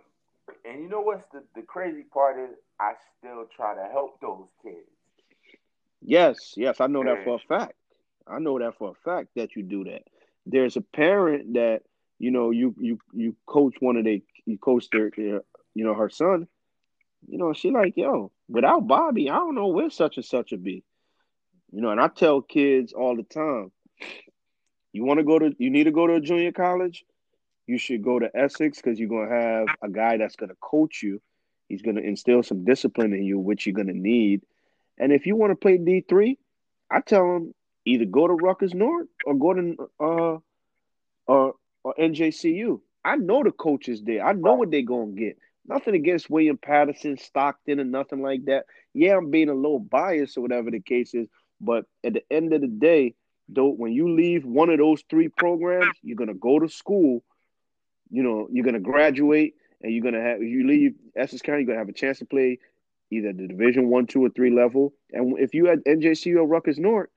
[0.64, 4.46] and you know what's the, the crazy part is I still try to help those
[4.62, 4.88] kids.
[6.00, 7.74] Yes, yes, I know that for a fact.
[8.26, 10.04] I know that for a fact that you do that.
[10.46, 11.82] There's a parent that
[12.18, 16.08] you know you you you coach one of the you coach their, you know her
[16.08, 16.48] son
[17.26, 20.62] you know she like yo without bobbie i don't know where such and such would
[20.62, 20.84] be
[21.72, 23.70] you know and i tell kids all the time
[24.92, 27.04] you want to go to you need to go to a junior college
[27.66, 30.56] you should go to essex because you're going to have a guy that's going to
[30.60, 31.20] coach you
[31.68, 34.42] he's going to instill some discipline in you which you're going to need
[34.98, 36.36] and if you want to play d3
[36.90, 37.54] i tell them
[37.88, 40.38] either go to Rutgers Newark or go to uh,
[41.26, 41.54] or
[41.84, 42.80] or NJCU.
[43.04, 44.24] I know the coaches there.
[44.24, 45.38] I know what they're gonna get.
[45.66, 48.64] Nothing against William Paterson, Stockton, and nothing like that.
[48.94, 51.28] Yeah, I'm being a little biased or whatever the case is,
[51.60, 53.14] but at the end of the day,
[53.48, 57.22] though, when you leave one of those three programs, you're gonna go to school.
[58.10, 60.40] You know, you're gonna graduate, and you're gonna have.
[60.40, 62.58] If You leave Essex County, you're gonna have a chance to play
[63.10, 64.94] either the Division One, Two, or Three level.
[65.12, 67.10] And if you had NJCU or Rutgers Newark,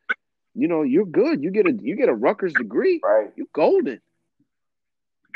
[0.53, 1.43] you know you're good.
[1.43, 2.99] You get a you get a Rutgers degree.
[3.03, 3.31] Right.
[3.35, 4.01] You golden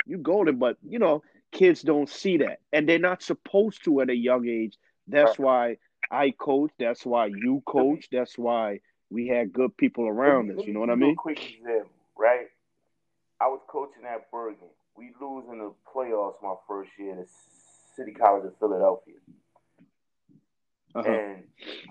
[0.06, 0.58] you golden.
[0.58, 4.48] But you know, kids don't see that, and they're not supposed to at a young
[4.48, 4.78] age.
[5.08, 5.78] That's why
[6.12, 6.72] I coach.
[6.80, 8.08] That's why you coach.
[8.12, 8.80] That's why
[9.10, 10.66] we had good people around us.
[10.66, 11.16] You know what I mean?
[11.16, 12.48] quick example, right?
[13.40, 14.70] I was coaching at Bergen.
[14.98, 17.32] We lose in the playoffs my first year at the
[17.96, 19.16] City College of Philadelphia.
[20.96, 21.12] Uh-huh.
[21.12, 21.44] And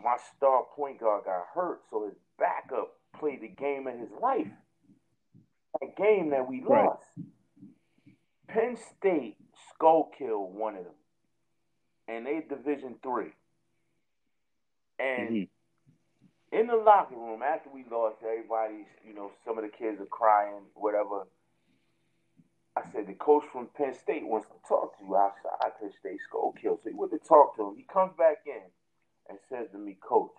[0.02, 4.48] my star point guard got hurt, so his backup played the game of his life.
[5.80, 6.86] That game that we right.
[6.86, 7.02] lost.
[8.48, 9.36] Penn State
[9.74, 10.94] Schuylkill one of them,
[12.08, 13.32] and they Division three.
[14.98, 15.42] And mm-hmm.
[16.54, 20.06] In the locker room after we lost, everybody's you know some of the kids are
[20.06, 21.26] crying, whatever.
[22.76, 26.20] I said the coach from Penn State wants to talk to you outside Penn State
[26.60, 26.80] kill.
[26.82, 27.76] So he went to talk to him.
[27.76, 28.62] He comes back in
[29.28, 30.32] and says to me, Coach,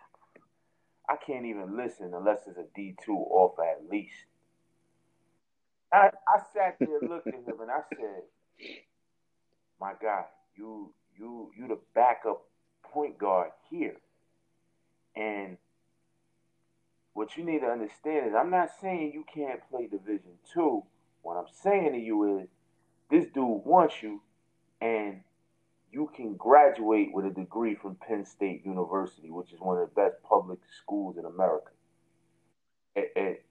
[1.10, 4.16] I can't even listen unless it's a D two off at least.
[5.94, 8.24] I, I sat there, looked at him, and I said,
[9.82, 12.44] "My God, you you you the backup
[12.94, 13.96] point guard here,
[15.16, 15.58] and
[17.16, 20.84] what you need to understand is I'm not saying you can't play Division two.
[21.22, 22.50] What I'm saying to you is
[23.10, 24.22] this dude wants you,
[24.82, 25.22] and
[25.92, 29.96] you can graduate with a degree from Penn State University, which is one of the
[29.96, 31.72] best public schools in America.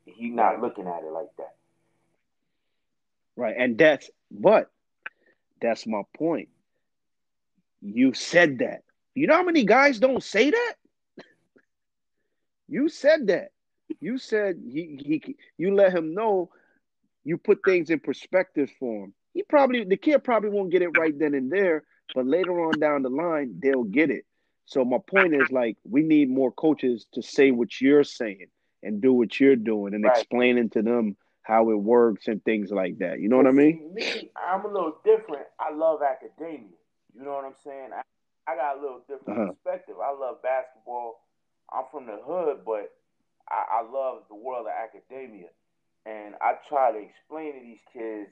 [0.04, 1.54] He's not looking at it like that.
[3.34, 3.56] Right.
[3.58, 4.70] And that's, but
[5.62, 6.50] that's my point.
[7.80, 8.82] You said that.
[9.14, 10.74] You know how many guys don't say that?
[12.66, 13.50] You said that.
[14.04, 16.50] You said he, he you let him know
[17.24, 19.14] you put things in perspective for him.
[19.32, 21.84] He probably the kid probably won't get it right then and there,
[22.14, 24.26] but later on down the line they'll get it.
[24.66, 28.48] So my point is like we need more coaches to say what you're saying
[28.82, 30.18] and do what you're doing and right.
[30.18, 33.20] explaining to them how it works and things like that.
[33.20, 33.94] You know what I mean?
[33.94, 35.46] Me, I'm a little different.
[35.58, 36.76] I love academia.
[37.16, 37.88] You know what I'm saying?
[37.96, 38.02] I,
[38.52, 39.52] I got a little different uh-huh.
[39.52, 39.96] perspective.
[40.04, 41.22] I love basketball.
[41.72, 42.92] I'm from the hood, but
[43.48, 45.48] I, I love the world of academia,
[46.06, 48.30] and I try to explain to these kids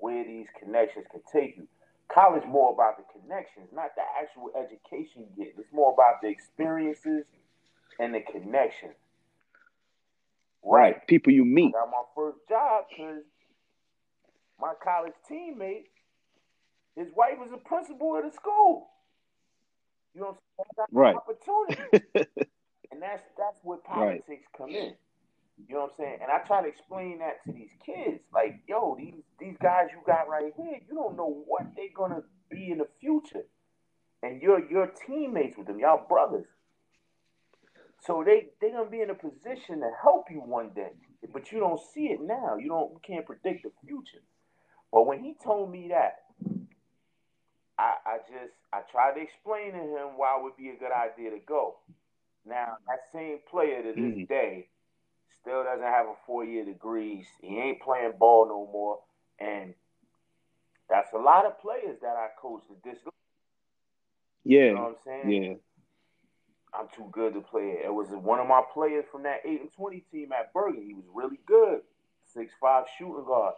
[0.00, 1.66] where these connections can take you.
[2.12, 5.54] College more about the connections, not the actual education you get.
[5.58, 7.24] It's more about the experiences
[7.98, 8.94] and the connections.
[10.64, 11.06] Right.
[11.06, 11.74] People you meet.
[11.76, 13.22] I got my first job because
[14.60, 15.84] my college teammate,
[16.96, 18.88] his wife was a principal at a school.
[20.14, 20.86] You know what I'm saying?
[20.92, 21.16] Right.
[21.16, 22.30] Opportunity.
[22.90, 24.56] and that's that's where politics right.
[24.56, 24.94] come in.
[25.66, 26.18] You know what I'm saying?
[26.22, 28.20] And I try to explain that to these kids.
[28.32, 32.22] Like, yo, these these guys you got right here, you don't know what they're gonna
[32.50, 33.44] be in the future.
[34.22, 36.46] And you're you're teammates with them, y'all brothers.
[38.06, 40.92] So they they're gonna be in a position to help you one day,
[41.32, 42.56] but you don't see it now.
[42.56, 44.22] You don't you can't predict the future.
[44.92, 46.22] But when he told me that,
[47.78, 50.92] I I just I tried to explain to him why it would be a good
[50.92, 51.78] idea to go.
[52.48, 54.24] Now that same player to this mm-hmm.
[54.24, 54.68] day
[55.40, 57.26] still doesn't have a four year degree.
[57.40, 58.98] He ain't playing ball no more,
[59.38, 59.74] and
[60.88, 62.98] that's a lot of players that I coached at this.
[64.44, 65.42] Yeah, you know what I'm saying.
[65.42, 65.54] Yeah.
[66.74, 67.78] I'm too good to play.
[67.80, 70.84] It It was one of my players from that eight and twenty team at Bergen.
[70.86, 71.80] He was really good,
[72.32, 73.54] six five shooting guard.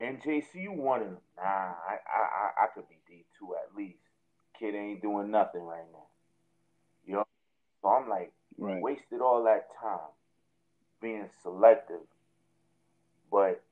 [0.00, 1.18] NJCU wanted him.
[1.36, 3.98] Nah, I I I could be D two at least.
[4.58, 6.07] Kid ain't doing nothing right now.
[7.82, 8.82] So I'm like, right.
[8.82, 10.10] wasted all that time
[11.00, 12.06] being selective,
[13.30, 13.62] but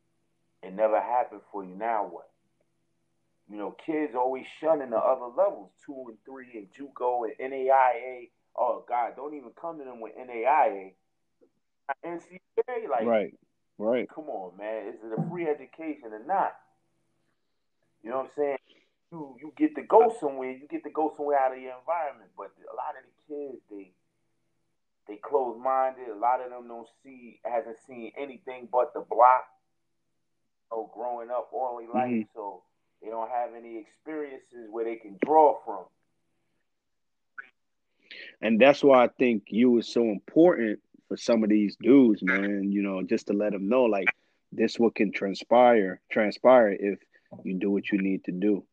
[0.62, 1.74] it never happened for you.
[1.74, 2.30] Now what?
[3.50, 8.28] You know, kids always shunning the other levels, two and three, and JUCO and NAIA
[8.56, 10.92] oh God, don't even come to them with NAIA,
[12.04, 12.88] NCAA.
[12.90, 13.34] Like, right,
[13.78, 14.08] right.
[14.08, 14.88] Come on, man.
[14.88, 16.56] Is it a free education or not?
[18.02, 18.58] You know what I'm saying?
[19.12, 20.50] You you get to go somewhere.
[20.50, 22.30] You get to go somewhere out of your environment.
[22.36, 23.92] But a lot of the kids, they
[25.08, 26.08] they close minded.
[26.08, 29.44] A lot of them don't see hasn't seen anything but the block.
[30.72, 32.34] Oh, growing up all their life, mm-hmm.
[32.34, 32.62] so
[33.00, 35.84] they don't have any experiences where they can draw from
[38.40, 42.70] and that's why I think you is so important for some of these dudes, man.
[42.70, 44.08] You know, just to let them know, like
[44.52, 46.98] this what can transpire, transpire if
[47.44, 48.64] you do what you need to do.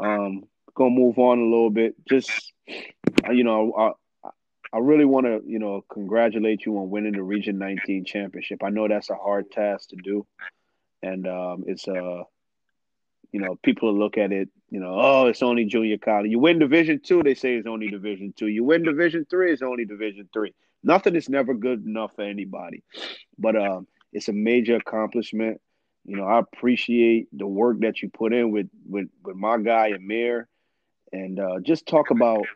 [0.00, 0.44] Um,
[0.74, 1.94] gonna move on a little bit.
[2.08, 3.94] Just you know,
[4.72, 8.62] I really want to you know congratulate you on winning the Region 19 championship.
[8.62, 10.26] I know that's a hard task to do,
[11.02, 12.24] and um, it's a
[13.32, 16.30] you know, people look at it, you know, oh, it's only junior college.
[16.30, 18.46] You win Division two, they say it's only Division two.
[18.46, 20.54] You win Division three, it's only Division three.
[20.82, 22.82] Nothing is never good enough for anybody,
[23.38, 25.60] but um, it's a major accomplishment.
[26.04, 29.88] You know, I appreciate the work that you put in with with with my guy
[29.88, 30.48] Amir,
[31.12, 32.46] and uh, just talk about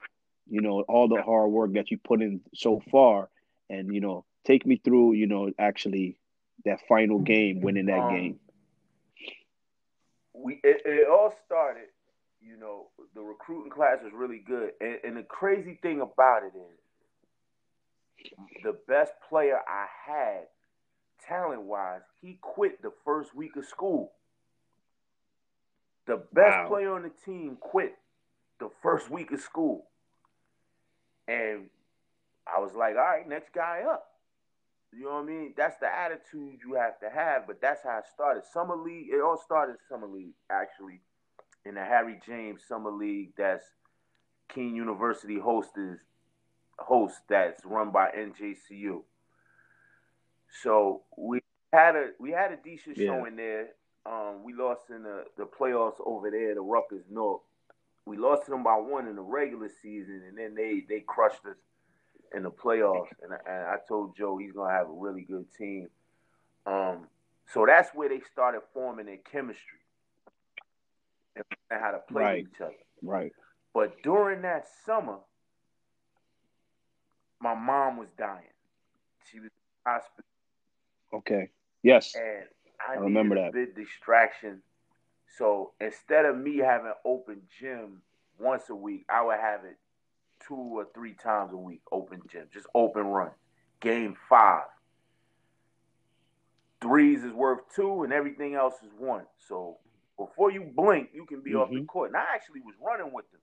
[0.49, 3.29] you know all the hard work that you put in so far,
[3.71, 6.17] and you know, take me through you know actually
[6.65, 8.39] that final game, winning that um, game
[10.43, 11.89] we it, it, all started,
[12.41, 16.53] you know, the recruiting class was really good, and, and the crazy thing about it
[16.57, 18.31] is,
[18.63, 20.47] the best player I had,
[21.27, 24.13] talent wise, he quit the first week of school.
[26.07, 26.69] The best wow.
[26.69, 27.97] player on the team quit
[28.59, 29.87] the first week of school,
[31.29, 31.67] and
[32.47, 34.07] I was like, all right, next guy up.
[34.93, 35.55] You know what I mean?
[35.57, 38.43] That's the attitude you have to have, but that's how it started.
[38.53, 41.01] Summer League, it all started Summer League, actually,
[41.65, 43.65] in the Harry James Summer League that's
[44.53, 45.79] Kean University hosts
[46.79, 49.03] host that's run by NJCU.
[50.63, 51.41] So we
[51.73, 53.07] had a we had a decent yeah.
[53.09, 53.69] showing there.
[54.05, 57.43] Um, we lost in the, the playoffs over there, the Rutgers Newark.
[58.07, 61.45] We lost to them by one in the regular season, and then they they crushed
[61.47, 61.57] us
[62.35, 65.89] in the playoffs, and, and I told Joe he's gonna have a really good team.
[66.67, 67.07] Um,
[67.53, 69.79] so that's where they started forming their chemistry
[71.37, 72.39] and how to play right.
[72.41, 72.73] each other.
[73.03, 73.33] Right.
[73.75, 75.19] But during that summer,
[77.41, 78.43] my mom was dying.
[79.31, 79.51] She was in
[79.85, 80.25] the hospital.
[81.15, 81.51] Okay.
[81.83, 82.15] Yes.
[82.15, 82.45] And
[82.87, 83.53] I, I remember that.
[83.53, 84.63] big distraction.
[85.39, 88.03] So instead of me having open gym
[88.39, 89.77] once a week, I would have it
[90.47, 93.31] two or three times a week, open gym, just open run.
[93.81, 94.65] Game five.
[96.81, 99.25] Threes is worth two, and everything else is one.
[99.49, 99.79] So
[100.19, 101.61] before you blink, you can be mm-hmm.
[101.61, 101.87] off the mm-hmm.
[101.87, 102.11] court.
[102.11, 103.41] And I actually was running with them.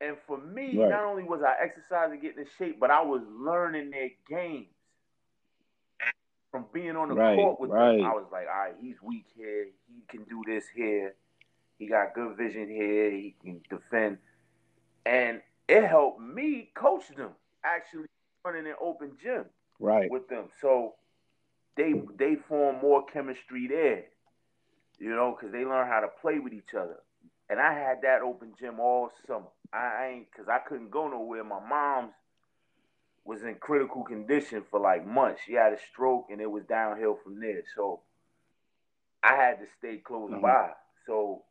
[0.00, 0.90] And for me, right.
[0.90, 4.66] not only was I exercising, getting in shape, but I was learning their games
[6.52, 7.96] from being on the right, court with right.
[7.96, 8.06] them.
[8.06, 9.66] I was like, all right, he's weak here.
[9.88, 11.14] He can do this here.
[11.78, 13.10] He got good vision here.
[13.10, 14.18] He can defend
[15.04, 17.30] and it helped me coach them
[17.64, 18.06] actually
[18.44, 19.44] running an open gym
[19.80, 20.46] right with them.
[20.60, 20.94] So
[21.76, 24.04] they they form more chemistry there,
[24.98, 26.98] you know, because they learn how to play with each other.
[27.48, 29.48] And I had that open gym all summer.
[29.72, 31.44] I ain't because I couldn't go nowhere.
[31.44, 32.12] My mom's
[33.24, 35.42] was in critical condition for like months.
[35.46, 37.62] She had a stroke, and it was downhill from there.
[37.76, 38.00] So
[39.22, 40.42] I had to stay close mm-hmm.
[40.42, 40.70] by.
[41.06, 41.42] So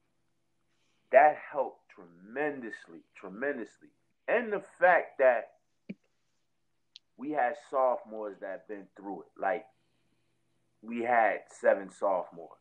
[1.11, 3.89] that helped tremendously, tremendously.
[4.27, 5.51] And the fact that
[7.21, 9.27] we had sophomores that been through it.
[9.39, 9.65] Like
[10.81, 12.57] we had seven sophomores.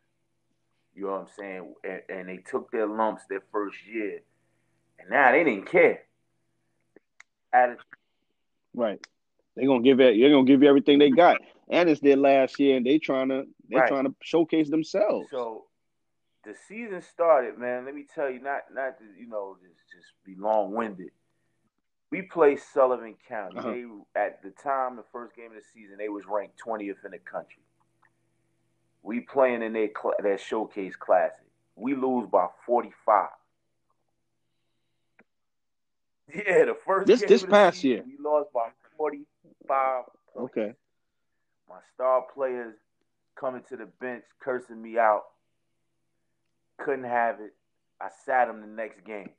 [0.95, 1.75] You know what I'm saying?
[1.83, 4.21] And, and, they took their lumps their first year,
[4.99, 6.01] and now they didn't care.
[8.75, 8.99] Right.
[9.57, 10.19] They're gonna give it.
[10.19, 13.29] They're gonna give you everything they got, and it's their last year, and they trying
[13.29, 13.89] to they right.
[13.89, 15.29] trying to showcase themselves.
[15.31, 15.65] So
[16.45, 17.85] the season started, man.
[17.85, 21.11] Let me tell you, not not to, you know just just be long winded.
[22.11, 23.59] We played Sullivan County.
[23.59, 23.71] Uh-huh.
[23.71, 23.85] They
[24.21, 27.19] at the time, the first game of the season, they was ranked twentieth in the
[27.19, 27.63] country.
[29.03, 29.89] We playing in their
[30.23, 31.47] their showcase classic.
[31.77, 33.31] We lose by forty five.
[36.47, 39.25] Yeah, the first this this past season, year we lost by forty
[39.67, 40.05] five.
[40.37, 40.75] Okay.
[41.69, 42.75] My star players
[43.39, 45.25] coming to the bench, cursing me out.
[46.79, 47.55] Couldn't have it.
[48.01, 49.31] I sat him the next game.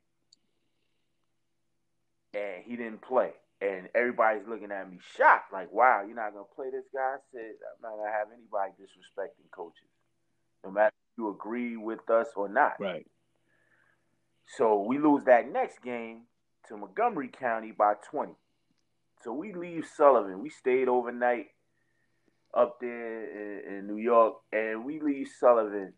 [2.34, 3.30] And he didn't play.
[3.60, 7.00] And everybody's looking at me shocked, like, wow, you're not gonna play this guy?
[7.00, 9.88] I said, I'm not gonna have anybody disrespecting coaches.
[10.64, 12.74] No matter if you agree with us or not.
[12.80, 13.06] Right.
[14.56, 16.22] So we lose that next game
[16.72, 18.32] to Montgomery County by 20.
[19.22, 20.42] So we leave Sullivan.
[20.42, 21.48] We stayed overnight
[22.54, 25.92] up there in, in New York, and we leave Sullivan,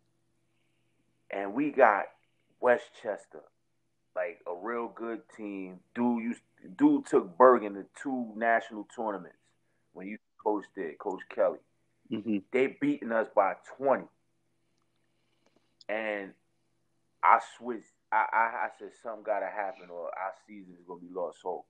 [1.31, 2.05] and we got
[2.61, 3.43] Westchester,
[4.15, 5.79] like a real good team.
[5.95, 6.41] Dude used
[6.77, 9.39] dude took Bergen to two national tournaments
[9.93, 11.59] when you coached there, Coach Kelly.
[12.13, 12.39] Mm-hmm.
[12.53, 14.07] They beating us by twenty,
[15.89, 16.33] and
[17.23, 17.87] I switched.
[18.15, 21.43] I, I, I said something got to happen, or our season is gonna be lost.
[21.43, 21.65] So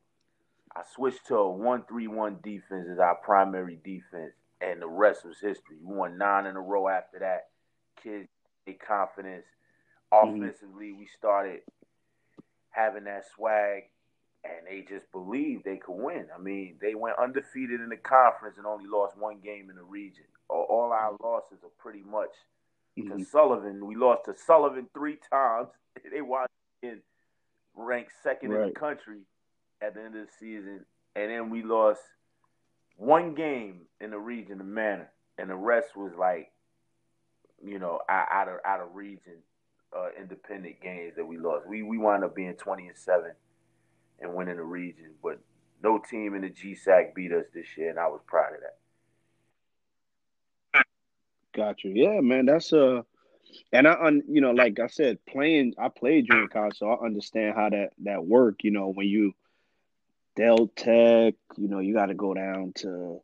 [0.76, 5.78] I switched to a one-three-one defense as our primary defense, and the rest was history.
[5.82, 7.48] We won nine in a row after that.
[8.02, 8.28] Kids,
[8.66, 9.46] a confidence.
[10.12, 10.44] Mm-hmm.
[10.44, 11.60] Offensively, we started
[12.70, 13.84] having that swag,
[14.44, 16.26] and they just believed they could win.
[16.34, 19.82] I mean, they went undefeated in the conference and only lost one game in the
[19.82, 20.24] region.
[20.50, 21.24] All our mm-hmm.
[21.24, 22.30] losses are pretty much
[22.98, 23.18] mm-hmm.
[23.18, 23.86] to Sullivan.
[23.86, 25.68] We lost to Sullivan three times.
[26.10, 26.20] they
[26.82, 27.00] in
[27.74, 28.62] ranked second right.
[28.62, 29.20] in the country
[29.82, 30.84] at the end of the season,
[31.16, 32.00] and then we lost
[32.96, 36.52] one game in the region, of manor, and the rest was like,
[37.64, 39.38] you know, out of out of region,
[39.96, 41.66] uh, independent games that we lost.
[41.66, 43.32] We we wound up being twenty and seven,
[44.20, 45.40] and winning the region, but
[45.82, 48.78] no team in the GSAC beat us this year, and I was proud of that.
[51.54, 51.92] Got you.
[51.94, 52.46] Yeah, man.
[52.46, 53.02] That's uh
[53.72, 57.04] and I, un, you know, like I said, playing, I played during college, so I
[57.04, 58.64] understand how that that work.
[58.64, 59.34] You know, when you
[60.36, 63.20] Del Tech, you know, you got to go down to.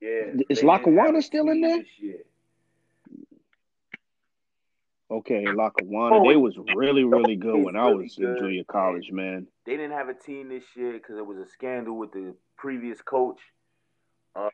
[0.00, 0.42] Yeah.
[0.48, 1.82] Is Lackawanna still in there?
[5.10, 6.16] Okay, Lackawanna.
[6.16, 9.46] Oh, they was really, really good when I was in junior college, man.
[9.64, 13.00] They didn't have a team this year because it was a scandal with the previous
[13.02, 13.38] coach.
[14.34, 14.48] Uh,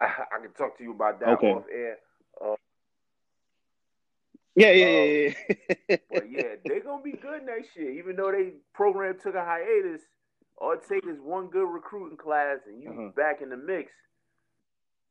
[0.00, 0.04] I,
[0.36, 1.52] I, can talk to you about that okay.
[1.52, 1.96] off air.
[2.44, 2.54] Uh,
[4.56, 5.34] yeah, yeah, yeah,
[5.88, 5.96] yeah.
[6.12, 10.02] but yeah, they're gonna be good next year, even though they program took a hiatus.
[10.58, 13.08] All it takes is one good recruiting class, and you uh-huh.
[13.16, 13.92] back in the mix.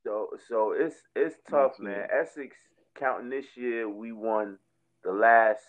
[0.03, 1.99] So, so it's it's tough, That's man.
[2.01, 2.09] It.
[2.21, 2.55] Essex
[2.95, 4.57] counting this year, we won
[5.03, 5.63] the last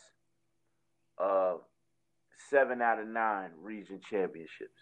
[1.19, 1.55] uh,
[2.49, 4.81] seven out of nine region championships.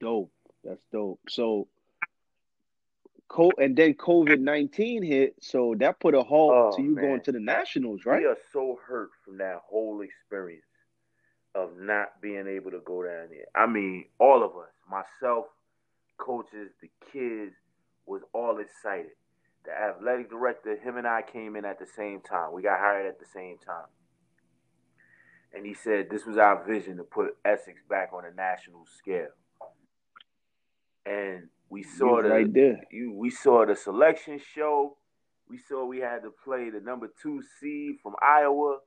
[0.00, 0.32] Dope.
[0.62, 1.20] That's dope.
[1.28, 1.68] So,
[3.58, 7.04] and then COVID nineteen hit, so that put a halt oh, to you man.
[7.04, 8.20] going to the nationals, right?
[8.20, 10.64] We are so hurt from that whole experience
[11.54, 13.46] of not being able to go down there.
[13.54, 15.46] I mean, all of us, myself,
[16.18, 17.54] coaches, the kids,
[18.06, 19.12] was all excited.
[19.64, 22.52] The athletic director, him and I came in at the same time.
[22.52, 23.86] We got hired at the same time.
[25.54, 29.28] And he said this was our vision to put Essex back on a national scale.
[31.06, 32.84] And we saw the right there.
[32.90, 34.96] You, we saw the selection show.
[35.48, 38.78] We saw we had to play the number two seed from Iowa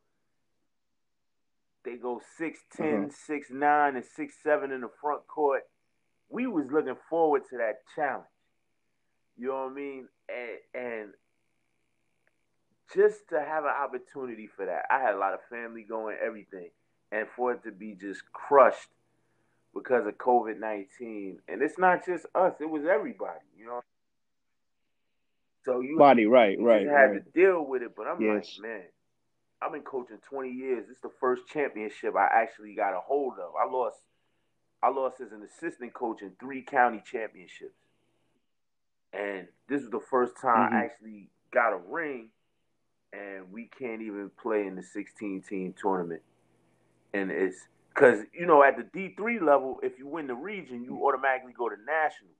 [1.88, 3.34] they go 6'10, mm-hmm.
[3.56, 5.62] 6'9, and 6'7 in the front court.
[6.30, 8.26] We was looking forward to that challenge.
[9.38, 10.08] You know what I mean?
[10.28, 11.10] And, and
[12.94, 14.84] just to have an opportunity for that.
[14.92, 16.72] I had a lot of family going, everything.
[17.14, 18.90] And for it to be just crushed
[19.78, 23.40] because of COVID nineteen, and it's not just us; it was everybody.
[23.58, 23.82] You know.
[25.66, 27.26] So you body right, you right, just had right.
[27.26, 27.96] to deal with it.
[27.96, 28.58] But I'm Yes.
[28.62, 28.84] like, man,
[29.62, 30.88] I've been coaching 20 years.
[30.88, 33.52] This is the first championship I actually got a hold of.
[33.56, 33.98] I lost,
[34.82, 37.76] I lost as an assistant coach in three county championships,
[39.12, 40.86] and this was the first time I Mhm.
[40.86, 42.30] actually got a ring.
[43.14, 46.22] And we can't even play in the 16 team tournament,
[47.14, 47.68] and it's
[47.98, 51.70] because you know at the D3 level, if you win the region, you automatically go
[51.70, 52.36] to nationals.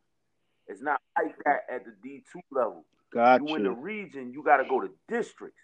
[0.68, 2.86] It's not like that at the D2 level.
[3.14, 3.44] Gotcha.
[3.44, 5.62] You win the region, you got to go to districts.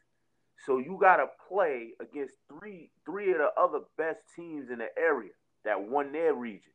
[0.66, 4.88] So you got to play against three three of the other best teams in the
[4.98, 5.32] area
[5.66, 6.72] that won their region.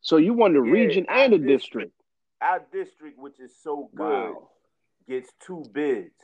[0.00, 1.60] so you won the Yeah, region and the district.
[1.60, 1.92] district.
[2.40, 4.48] Our district, which is so good, Wow.
[5.08, 6.14] gets two bids.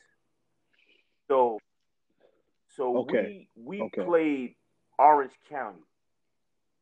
[2.76, 3.48] So Okay.
[3.56, 4.04] we we Okay.
[4.04, 4.56] played
[4.98, 5.82] Orange County,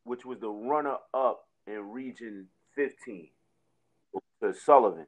[0.03, 3.29] which was the runner up in region 15
[4.41, 5.07] to Sullivan.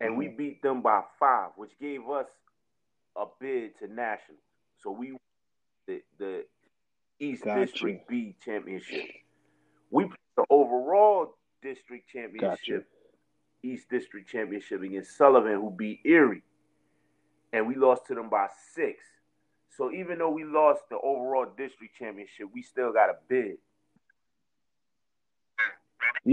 [0.00, 0.36] And we Mhm.
[0.36, 2.26] beat them by five, which gave us
[3.16, 4.38] a bid to national.
[4.78, 5.16] So we
[5.86, 6.46] the the
[7.18, 7.60] East Gotcha.
[7.60, 9.10] District B championship.
[9.90, 12.90] We played the overall district championship,
[13.62, 16.42] East District championship against Sullivan, who beat Erie,
[17.52, 19.19] and we lost to them by six.
[19.76, 23.58] So even though we lost the overall district championship, we still got a bid.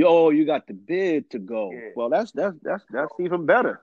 [0.03, 1.71] Oh, you got the bid to go.
[1.71, 1.89] Yeah.
[1.95, 3.81] Well, that's that's that's that's even better.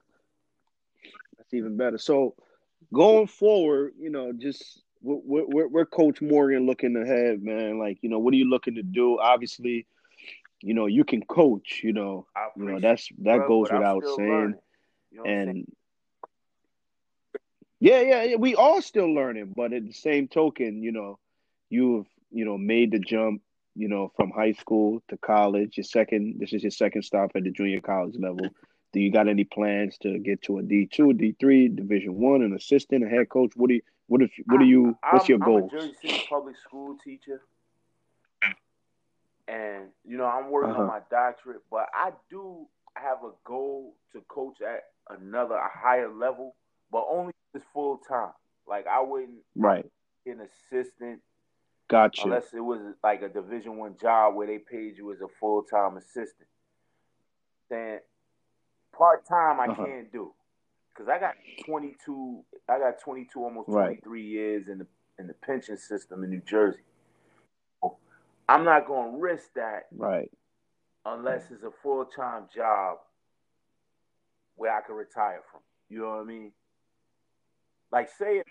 [1.37, 1.97] That's even better.
[1.97, 2.35] So
[2.93, 7.79] going forward, you know, just where, where, where Coach Morgan looking ahead, man.
[7.79, 9.19] Like, you know, what are you looking to do?
[9.19, 9.87] Obviously,
[10.61, 11.81] you know, you can coach.
[11.83, 12.27] You know,
[12.57, 14.55] you know that's that bro, goes without saying.
[15.11, 15.71] You know I'm saying?
[17.79, 21.19] Yeah, yeah, we all still learning, but at the same token, you know,
[21.69, 23.41] you've you know made the jump,
[23.75, 25.77] you know, from high school to college.
[25.77, 28.47] Your second, this is your second stop at the junior college level.
[28.93, 32.41] Do you got any plans to get to a D two, D three, Division one,
[32.41, 33.51] an assistant, a head coach?
[33.55, 36.55] What do you, what if, what do you, what's your I'm a Jersey City public
[36.57, 37.41] school teacher,
[39.47, 40.81] and you know I'm working Uh-huh.
[40.83, 41.61] on my doctorate.
[41.69, 46.55] But I do have a goal to coach at another a higher level,
[46.95, 48.31] but only if it's full time.
[48.65, 49.85] Like I wouldn't Right,
[50.23, 51.19] be an assistant
[51.89, 52.23] gotcha.
[52.23, 55.63] unless it was like a Division One job where they paid you as a full
[55.63, 56.47] time assistant.
[57.69, 57.99] Then
[58.97, 59.83] part time I Uh-huh.
[59.85, 60.33] can't do
[60.93, 61.35] because I got
[61.65, 62.45] twenty two.
[62.69, 63.87] I got twenty two, almost Right.
[63.87, 64.87] twenty three years in the
[65.19, 66.79] in the pension system in New Jersey.
[68.47, 70.31] I'm not going to risk that Right,
[71.05, 72.99] unless it's a full time job
[74.55, 75.59] where I can retire from.
[75.89, 76.51] You know what I mean?
[77.91, 78.47] Like say it.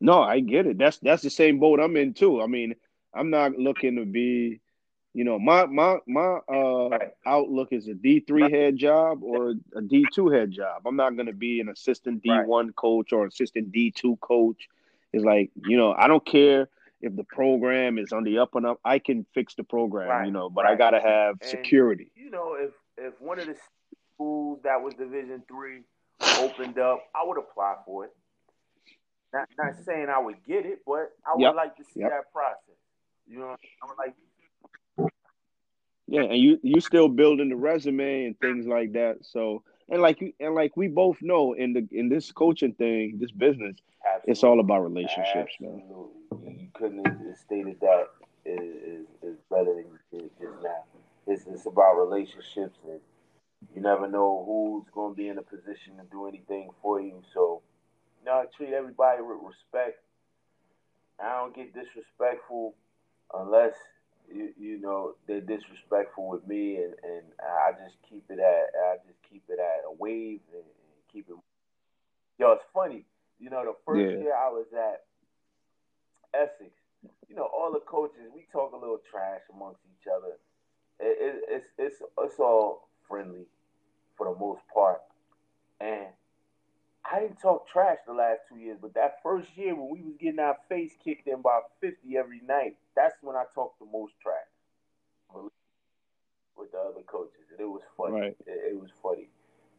[0.00, 0.78] No, I get it.
[0.78, 2.40] That's that's the same boat I'm in too.
[2.40, 2.74] I mean,
[3.14, 4.60] I'm not looking to be,
[5.12, 7.10] you know, my my my uh Right.
[7.26, 10.82] outlook is a D three head job or a D two head job.
[10.86, 14.68] I'm not gonna be an assistant D one coach or assistant D two coach.
[15.12, 16.68] It's like, you know, I don't care
[17.00, 18.78] if the program is on the up and up.
[18.84, 22.10] I can fix the program, Right, you know, but I gotta have And- security.
[22.14, 23.56] you know, if if one of the
[24.14, 25.82] schools that was Division three
[26.38, 28.12] opened up, I would apply for it.
[29.32, 32.10] Not not saying I would get it, but I would Yep, like to see yep.
[32.10, 32.76] that process.
[33.26, 34.14] You know, I would like.
[36.06, 39.18] Yeah, and you you still building the resume and things like that.
[39.22, 43.18] So and like you and like we both know in the in this coaching thing,
[43.20, 43.76] this business,
[44.24, 45.82] it's all about relationships, man.
[45.82, 46.12] Absolutely.
[46.30, 48.06] You, you couldn't have stated that
[48.46, 50.84] is, is, is better than you did just now.
[51.26, 53.00] It's, it's about relationships, and
[53.74, 57.22] you never know who's going to be in a position to do anything for you.
[57.34, 57.62] So,
[58.20, 60.00] you know, I treat everybody with respect.
[61.20, 62.74] I don't get disrespectful
[63.34, 63.74] unless
[64.32, 68.96] you, you know they're disrespectful with me, and, and I just keep it at I
[69.06, 71.36] just keep it at a wave and, and keep it.
[72.38, 73.04] Yo, it's funny.
[73.40, 74.16] You know, the first Yeah.
[74.16, 75.04] year I was at
[76.34, 76.72] Essex,
[77.28, 80.34] you know, all the coaches we talk a little trash amongst each other.
[81.00, 83.46] It, it, it's it's it's all friendly
[84.16, 85.00] for the most part,
[85.80, 86.06] and
[87.10, 88.78] I didn't talk trash the last two years.
[88.80, 92.40] But that first year when we was getting our face kicked in by fifty every
[92.46, 94.48] night, that's when I talked the most trash
[96.56, 98.20] with the other coaches, and it was funny.
[98.20, 98.36] Right.
[98.46, 99.28] It, it was funny.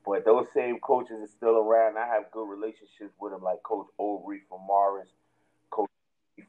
[0.06, 1.98] But those same coaches are still around.
[1.98, 5.10] I have good relationships with them, like Coach Overy from Morris,
[5.70, 5.90] Coach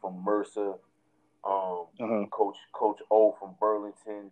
[0.01, 0.75] from Mercer,
[1.45, 2.27] um, Uh-huh.
[2.31, 4.31] Coach Coach O from Burlington.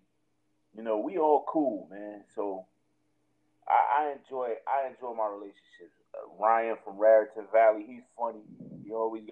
[0.76, 2.22] You know, we all cool, man.
[2.34, 2.66] So
[3.68, 5.94] I, I enjoy I enjoy my relationships.
[6.14, 8.40] Uh, Ryan from Raritan Valley, he's funny.
[8.84, 9.24] He always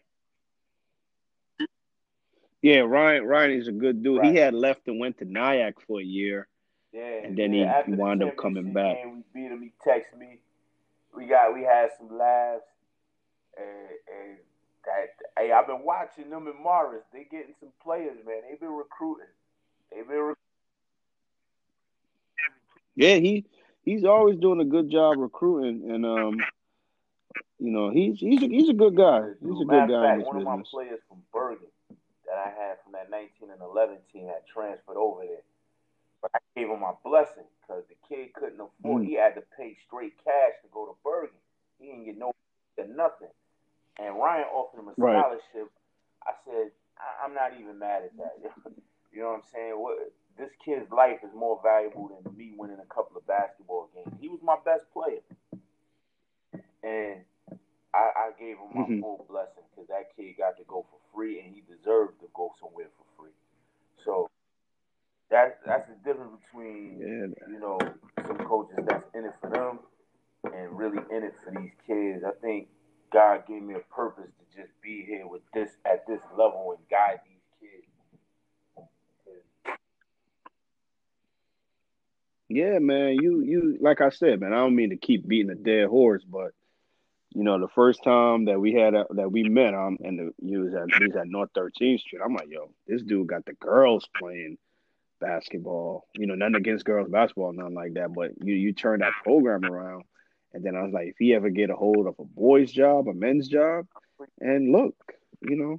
[2.63, 4.21] Yeah, Ryan Ryan is a good dude.
[4.21, 4.33] Right.
[4.33, 6.49] He had left and went to Nyack for a year.
[6.93, 7.83] Yeah, and then yeah.
[7.85, 8.97] he, wound up coming back.
[8.97, 9.63] Game, we beat him.
[9.63, 10.39] He texted me.
[11.15, 12.65] We got we had some laughs,
[13.57, 14.39] and, and
[14.87, 15.09] that
[15.39, 17.05] hey, I've been watching them in Morris.
[17.13, 18.43] They getting some players, man.
[18.49, 19.27] They've been recruiting.
[19.93, 20.19] They've been.
[20.19, 20.37] Rec-
[22.97, 23.45] yeah, he
[23.85, 26.39] he's always doing a good job recruiting, and um,
[27.59, 29.23] you know, he's he's a, he's a good guy.
[29.41, 30.17] He's a good guy.
[30.17, 30.41] Fact, one business.
[30.41, 31.69] of my players from Bergen
[32.27, 35.47] that I had from that 19 and 11 team had transferred over there.
[36.21, 39.05] But I gave him my blessing because the kid couldn't afford.
[39.05, 39.07] Mm.
[39.07, 41.39] He had to pay straight cash to go to Bergen.
[41.79, 42.33] He didn't get no
[42.79, 43.33] nothing.
[43.99, 45.71] And Ryan offered him a scholarship.
[45.71, 46.27] Right.
[46.27, 48.35] I said, I- am not even mad at that.
[49.13, 49.73] you know what I'm saying?
[49.79, 54.15] What this kid's life is more valuable than me winning a couple of basketball games.
[54.21, 55.25] He was my best player,
[56.83, 57.25] and
[57.95, 59.01] I, I gave him my mm-hmm.
[59.01, 62.53] full blessing because that kid got to go for free, and he deserved to go
[62.61, 63.37] somewhere for free.
[64.05, 64.29] So
[65.31, 67.49] that's that's the difference between yeah.
[67.49, 67.79] you know
[68.27, 69.81] some coaches that's in it for them
[70.53, 72.23] and really in it for these kids.
[72.25, 72.69] I think
[73.13, 76.89] God gave me a purpose to just be here with this at this level and
[76.89, 77.87] guide these kids.
[82.49, 83.15] Yeah, man.
[83.21, 84.53] You you like I said, man.
[84.53, 86.53] I don't mean to keep beating a dead horse, but
[87.31, 90.33] you know, the first time that we had a, that we met, um, and the,
[90.43, 92.23] he was at he's at North 13th Street.
[92.25, 94.59] I'm like, yo, this dude got the girls playing
[95.21, 96.07] basketball.
[96.15, 98.15] You know, nothing against girls basketball, nothing like that.
[98.15, 100.05] But you you turn that program around,
[100.55, 103.09] and then I was like, if he ever get a hold of a boys' job,
[103.09, 103.87] a men's job,
[104.41, 104.95] and look,
[105.43, 105.77] you know,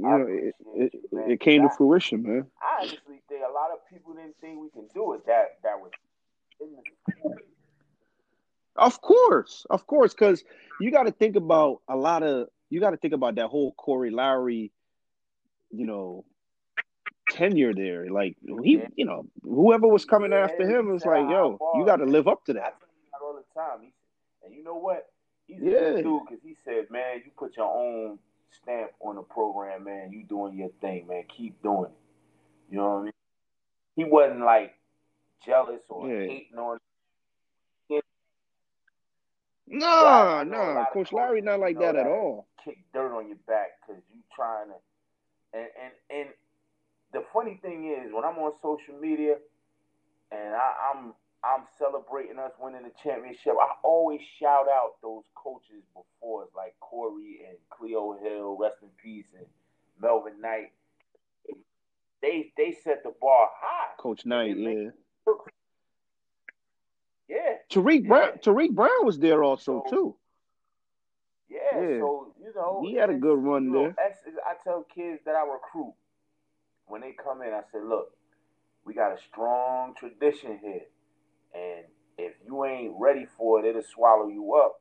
[0.00, 1.00] you know, it, it,
[1.32, 2.46] it, came to fruition, man.
[2.62, 5.26] I honestly think a lot of people didn't think we can do it.
[5.26, 5.90] That that was.
[8.76, 10.42] Of course, of course, because
[10.80, 13.72] you got to think about a lot of you got to think about that whole
[13.72, 14.72] Corey Lowry,
[15.70, 16.24] you know,
[17.30, 18.10] tenure there.
[18.10, 21.96] Like he, you know, whoever was coming yeah, after him was like, "Yo, you got
[21.96, 22.76] to live up to that."
[23.22, 23.92] all the time,
[24.44, 25.10] and you know what?
[25.46, 26.02] He's a yeah.
[26.02, 28.18] dude because he said, "Man, you put your own
[28.62, 30.12] stamp on the program, man.
[30.12, 31.24] You doing your thing, man.
[31.36, 31.96] Keep doing it."
[32.70, 33.12] You know what I mean?
[33.96, 34.74] He wasn't like
[35.44, 36.26] jealous or yeah.
[36.26, 36.78] hating on
[39.70, 42.48] no, no, Coach Larry not like that, that, at all.
[42.64, 44.74] Kick dirt on your back because you trying to,
[45.54, 46.28] and and and
[47.12, 49.36] the funny thing is when I'm on social media
[50.32, 55.86] and I, I'm I'm celebrating us winning the championship, I always shout out those coaches
[55.94, 59.46] before us, like Corey and Cleo Hill, rest in peace, and
[60.00, 60.72] Melvin Knight.
[62.20, 63.92] They they set the bar high.
[63.98, 64.90] Coach Knight, yeah.
[67.28, 67.54] Yeah.
[67.72, 68.38] Tariq Brown.
[68.42, 70.16] Tariq Brown was there also so, too.
[71.48, 74.14] Yeah, yeah, So you know, he had a good run you know, there.
[74.44, 75.94] I tell kids that I recruit
[76.86, 77.54] when they come in.
[77.54, 78.10] I say, look,
[78.84, 80.86] we got a strong tradition here,
[81.54, 81.84] and
[82.18, 84.79] if you ain't ready for it, it'll swallow you up.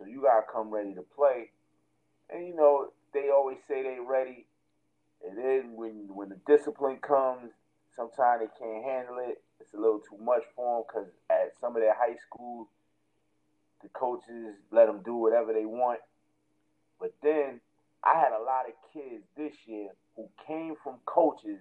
[0.00, 1.50] So you gotta come ready to play.
[2.30, 4.46] And you know, they always say they ready,
[5.22, 7.52] and then when when the discipline comes,
[7.94, 11.76] sometimes they can't handle it it's a little too much for them because at some
[11.76, 12.68] of their high schools,
[13.82, 16.00] the coaches let them do whatever they want.
[16.98, 17.60] But then
[18.02, 21.58] I had a lot of kids this year who came from coaches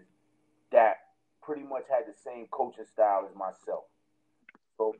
[0.71, 0.97] that
[1.43, 3.85] pretty much had the same coaching style as myself.
[4.77, 4.95] So,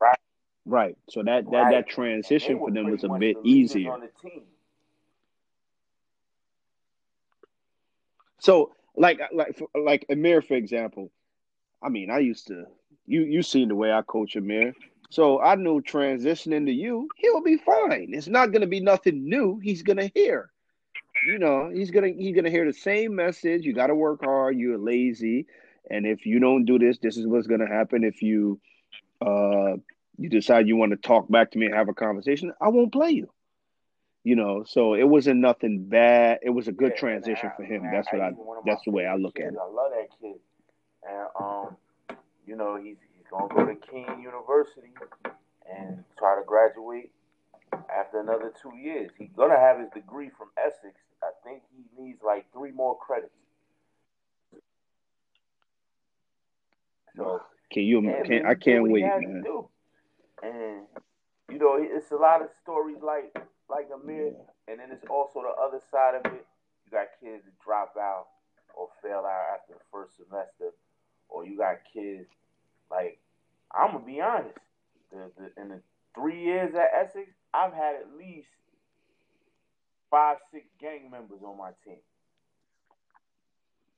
[0.00, 0.18] right.
[0.66, 0.98] Right.
[1.08, 1.70] So that that, right.
[1.70, 3.96] that transition for them was a bit easier.
[8.40, 11.10] So like like like Amir, for example.
[11.82, 12.64] I mean, I used to
[13.06, 14.74] you you seen the way I coach Amir.
[15.08, 18.10] So I knew transitioning to you, he'll be fine.
[18.12, 19.60] It's not gonna be nothing new.
[19.62, 20.50] He's gonna hear.
[21.28, 23.64] You know, he's gonna he's gonna hear the same message.
[23.64, 25.46] You gotta work hard, you're lazy.
[25.88, 28.02] And if you don't do this, this is what's gonna happen.
[28.02, 28.60] If you
[29.20, 29.76] uh
[30.18, 32.92] you decide you want to talk back to me and have a conversation, I won't
[32.92, 33.30] play you.
[34.24, 36.40] You know so it wasn't nothing bad.
[36.42, 37.82] It was a good yeah, transition I, for him.
[37.82, 38.32] man, that's what i,
[38.64, 39.58] that's the way i look kids, at it.
[39.62, 40.40] I love that kid.
[41.08, 41.76] And um
[42.44, 44.92] you know he's he's gonna go to Kean University
[45.72, 47.12] and try to graduate
[47.72, 49.12] after another two years.
[49.16, 50.96] He's gonna have his degree from essex.
[51.22, 53.30] I think he needs like three more credits.
[57.16, 59.44] So can you can i can't wait man
[60.42, 60.82] and
[61.50, 63.36] you know it's a lot of stories like
[63.68, 64.32] like Amir, yeah.
[64.72, 66.46] and then it's also the other side of it.
[66.84, 68.26] You got kids that drop out
[68.74, 70.70] or fail out after the first semester,
[71.28, 72.28] or you got kids
[72.90, 73.18] like
[73.74, 74.58] I'm gonna be honest.
[75.12, 75.80] The, the, in the
[76.14, 78.48] three years at Essex, I've had at least
[80.10, 81.98] five, six gang members on my team.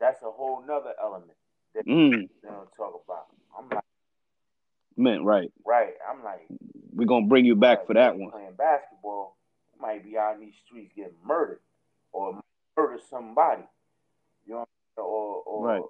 [0.00, 1.32] That's a whole nother element
[1.74, 2.28] that Mm.
[2.42, 3.26] they don't talk about.
[3.58, 3.84] I'm like,
[4.98, 5.50] Man, right.
[5.64, 5.94] right.
[6.10, 6.46] I'm like,
[6.92, 8.30] We're gonna bring you back right, for that one.
[8.32, 9.36] Playing basketball,
[9.80, 11.60] might be out in these streets getting murdered
[12.12, 12.40] or
[12.76, 13.62] murder somebody.
[14.46, 15.82] You know, or or Right.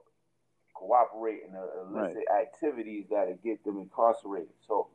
[0.74, 4.52] cooperate in illicit activities that get them incarcerated.
[4.66, 4.88] So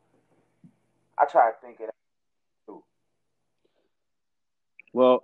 [1.18, 1.93] I try to think of that.
[4.93, 5.24] Well,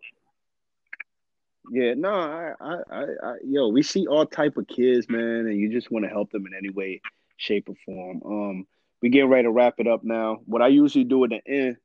[1.71, 5.59] yeah, no, I, I, I, I, yo, we see all type of kids, man, and
[5.59, 7.01] you just want to help them in any way,
[7.37, 8.21] shape, or form.
[8.25, 8.67] Um,
[9.01, 10.39] we getting ready to wrap it up now.
[10.45, 11.77] What I usually do at the end,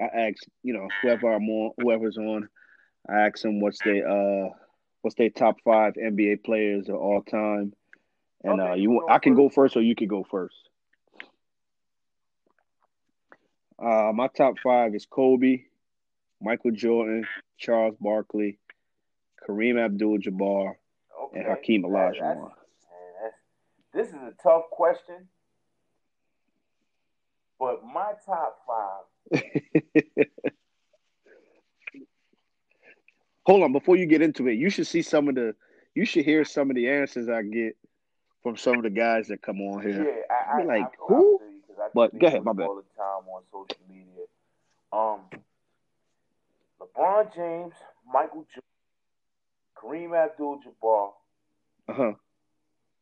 [0.00, 2.48] I ask, you know, whoever I'm on, whoever's on,
[3.08, 4.48] I ask them what's their, uh,
[5.02, 7.72] what's their top five NBA players of all time,
[8.42, 9.76] and Okay, uh, you I can go first.
[9.76, 10.56] or you can go first.
[13.78, 15.64] Uh, my top five is Kobe,
[16.40, 17.26] Michael Jordan,
[17.58, 18.58] Charles Barkley,
[19.46, 20.74] Kareem Abdul-Jabbar,
[21.22, 21.38] Okay.
[21.40, 22.12] and Hakeem Olajuwon.
[22.14, 23.40] that's- man, that's-
[23.92, 25.28] this is a tough question,
[27.58, 29.42] but my top five.
[33.46, 35.54] Hold on, before you get into it, you should see some of the,
[35.94, 37.76] you should hear some of the answers I get
[38.42, 40.24] from some of the guys that come on Yeah, here.
[40.30, 41.40] I, I, Be like, I, I who?
[41.80, 42.66] I But go ahead, my bad.
[42.66, 44.24] all the time on social media.
[44.92, 45.20] Um,
[46.80, 47.74] LeBron James,
[48.12, 51.10] Michael Jordan, Kareem Abdul-Jabbar,
[51.88, 52.12] Uh huh.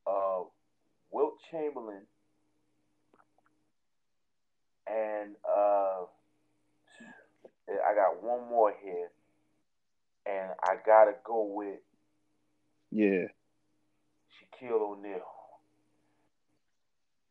[0.06, 0.44] uh,
[1.10, 2.02] Wilt Chamberlain,
[4.86, 6.04] and uh,
[7.68, 9.08] I got one more here,
[10.26, 11.80] and I gotta go with
[12.90, 13.26] Yeah.
[14.62, 15.20] Shaquille O'Neal.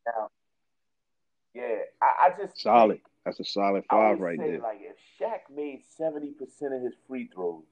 [0.05, 0.29] Now,
[1.53, 2.95] yeah, I, I just Solid.
[2.97, 4.59] think- That's a solid five right there.
[4.59, 7.63] like, if Shaq made seventy percent of his free throws,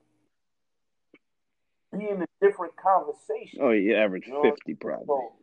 [1.98, 3.60] be in a different conversation.
[3.62, 5.06] Oh, you average You know, fifty probably.
[5.08, 5.34] So,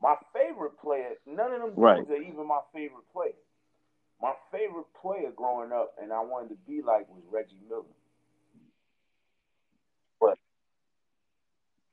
[0.00, 1.98] my favorite player, none of them Right.
[1.98, 3.32] dudes are even my favorite player.
[4.24, 7.82] My favorite player growing up, and I wanted to be like, was Reggie Miller.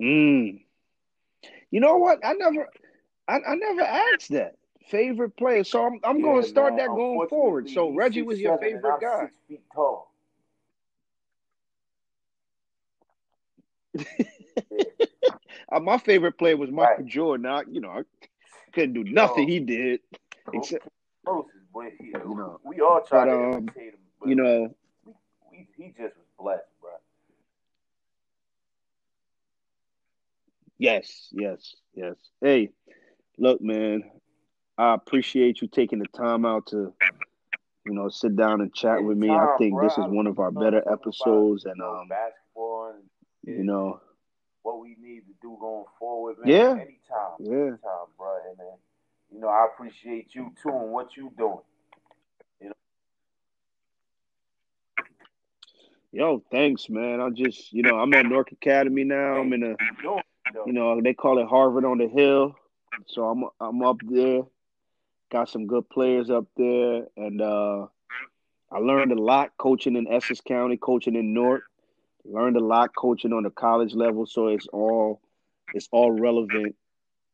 [0.02, 0.62] Mm.
[1.72, 2.26] You know what?
[2.26, 2.70] I never,
[3.28, 4.56] I, I never asked that
[4.88, 5.66] favorite player.
[5.66, 7.70] So I'm, I'm gonna start man, that going forward.
[7.70, 9.22] So Reggie was your 6'7" and favorite guy.
[9.24, 10.12] Six feet tall.
[15.72, 17.06] Uh, my favorite player was Michael Right.
[17.06, 17.46] Jordan.
[17.46, 18.02] I, you know, I
[18.74, 19.54] couldn't do nothing Yo.
[19.54, 20.02] he did.
[20.52, 20.86] Except-
[21.24, 24.00] Closest, but You know, we all try but, to um, imitate him.
[24.20, 25.14] But You know, we,
[25.52, 26.92] we, he just was blessed, bro.
[30.78, 32.16] yes, yes, yes.
[32.42, 32.70] Hey,
[33.38, 34.04] look, man,
[34.78, 36.94] I appreciate you taking the time out to,
[37.86, 39.30] you know, sit down and chat with me.
[39.30, 39.88] I think bro.
[39.88, 43.04] this is one of our better episodes, and um, basketball and
[43.44, 44.00] you know,
[44.64, 46.50] what we need to do going forward, man.
[46.50, 46.72] Yeah.
[46.72, 47.38] Anytime.
[47.40, 47.54] yeah.
[47.54, 48.38] Anytime, bro.
[48.50, 48.78] And then,
[49.32, 51.60] you know, I appreciate you too and what you doing.
[56.14, 57.22] Yo, thanks, man.
[57.22, 59.40] I just, you know, I'm at North Academy now.
[59.40, 59.76] I'm in a,
[60.66, 62.54] You know, they call it Harvard on the Hill.
[63.08, 64.42] So I'm, I'm up there.
[65.32, 67.88] Got some good players up there, and uh,
[68.70, 71.62] I learned a lot coaching in Essex County, coaching in North.
[72.26, 75.22] Learned a lot coaching on the college level, so it's all,
[75.74, 76.76] it's all relevant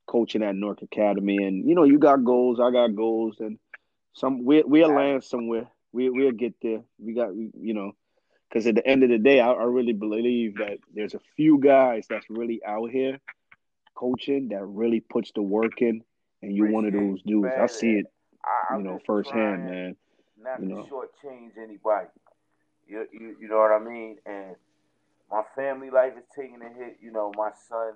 [0.06, 1.38] coaching at North Academy.
[1.38, 3.58] And you know, you got goals, I got goals, and
[4.14, 5.68] some we we'll land somewhere.
[5.92, 6.82] We we'll get there.
[7.00, 7.94] We got, you know.
[8.50, 11.60] Because at the end of the day, I, I really believe that there's a few
[11.60, 13.20] guys that's really out here
[13.96, 16.04] coaching that really puts the work in,
[16.42, 17.52] and you're one of those dudes.
[17.60, 18.06] I see it,
[18.46, 19.96] I, you know, firsthand, man.
[20.42, 20.88] Not you to know.
[20.90, 22.08] shortchange anybody.
[22.88, 24.18] You, you, you know what I mean?
[24.26, 24.56] And
[25.30, 26.98] my family life is taking a hit.
[27.02, 27.94] You know, my son,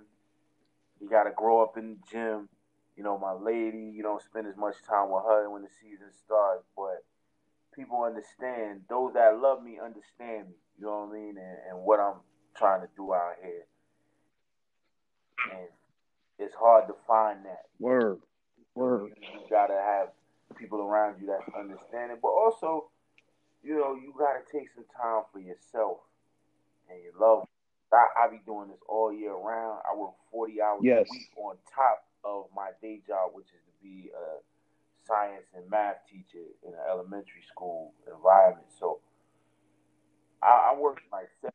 [0.99, 2.49] he got to grow up in the gym.
[2.97, 6.07] You know, my lady, you don't spend as much time with her when the season
[6.25, 6.65] starts.
[6.75, 7.03] But
[7.75, 8.81] people understand.
[8.89, 10.55] Those that love me understand me.
[10.79, 11.37] You know what I mean?
[11.37, 12.15] And, and what I'm
[12.55, 13.65] trying to do out here.
[15.53, 15.67] And
[16.39, 17.65] it's hard to find that.
[17.79, 18.19] Word,
[18.75, 19.11] word.
[19.21, 20.09] You, gotta have
[20.57, 22.19] people around you that understand it.
[22.21, 22.89] but also,
[23.63, 25.97] you know, you gotta take some time for yourself
[26.89, 27.47] and your love.
[27.93, 29.81] I, I be doing this all year round.
[29.89, 31.07] I work forty hours Yes.
[31.07, 34.39] a week on top of my day job, which is to be a
[35.07, 38.67] science and math teacher in an elementary school environment.
[38.79, 38.99] So
[40.43, 40.75] I, I
[41.11, 41.53] myself.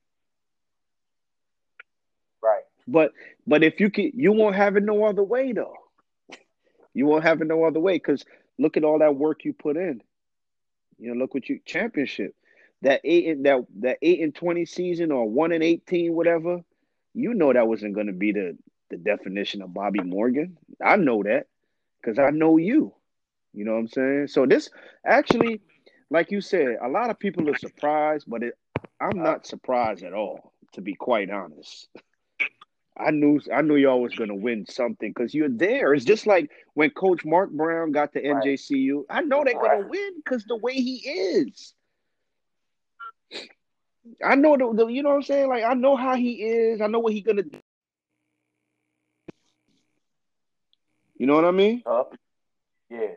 [2.43, 2.64] Right.
[2.89, 3.12] But
[3.47, 5.74] but if you can, you won't have it no other way though.
[6.94, 8.24] You won't have it no other way because
[8.59, 10.02] look at all that work you put in.
[10.98, 12.35] You know, look what you championship.
[12.82, 16.62] that eight and that that eight and twenty season or one and eighteen, whatever,
[17.14, 18.59] you know that wasn't going to be the
[18.90, 20.59] the definition of Bobbie Morgan.
[20.85, 21.48] I know that
[22.02, 22.94] because I know you.
[23.57, 24.28] You know what I'm saying?
[24.28, 24.69] So this
[25.05, 25.62] actually,
[26.11, 28.55] like you said, a lot of people are surprised, but it,
[29.01, 31.89] I'm not surprised at all, to be quite honest.
[32.99, 35.95] I knew I knew y'all was gonna win something because you're there.
[35.95, 39.05] It's just like when Coach Mark Brown got to NJCU.
[39.09, 41.74] I know they're gonna win because the way he is.
[44.24, 45.49] I know the, the, you know what I'm saying.
[45.49, 46.81] Like I know how he is.
[46.83, 47.59] I know what he gonna do.
[51.19, 51.83] You know what I mean?
[51.87, 52.05] Uh,
[52.91, 53.16] yeah.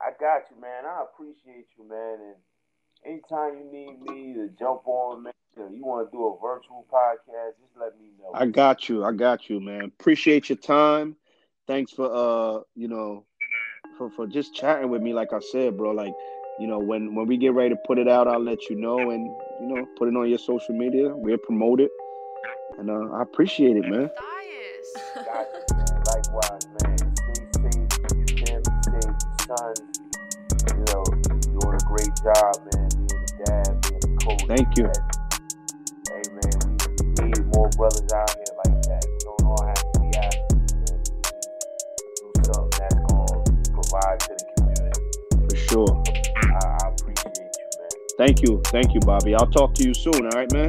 [0.00, 0.84] I got you, man.
[0.86, 2.18] I appreciate you, man.
[2.20, 2.36] And
[3.04, 7.58] anytime you need me to jump on, man, you want to do a virtual podcast,
[7.60, 8.30] just let me know.
[8.32, 9.04] I got you.
[9.04, 9.84] I got you, man.
[9.84, 11.16] Appreciate your time.
[11.66, 13.24] Thanks for uh, you know,
[13.96, 15.12] for for just chatting with me.
[15.12, 15.90] Like I said, bro.
[15.90, 16.14] Like,
[16.60, 19.10] you know, when when we get ready to put it out, I'll let you know,
[19.10, 19.26] and
[19.60, 21.08] you know, put it on your social media.
[21.14, 21.90] We'll promote it,
[22.78, 24.10] and uh, I appreciate it, man.
[32.22, 32.88] Job, man.
[33.06, 34.42] Being a dad, being a coach.
[34.48, 34.90] Thank you.
[37.14, 39.04] Dad more brothers out here like that.
[39.04, 41.02] You don't all have to be athletes, man.
[42.18, 45.00] Do something that's going to provide to the community.
[45.48, 46.02] For sure.
[46.36, 47.90] I, I appreciate you, man.
[48.18, 48.62] Thank you.
[48.66, 49.34] Thank you, Bobbie.
[49.34, 50.68] I'll talk to you soon, all right, man?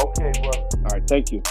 [0.00, 0.66] Okay, brother.
[0.76, 1.42] All right, thank you.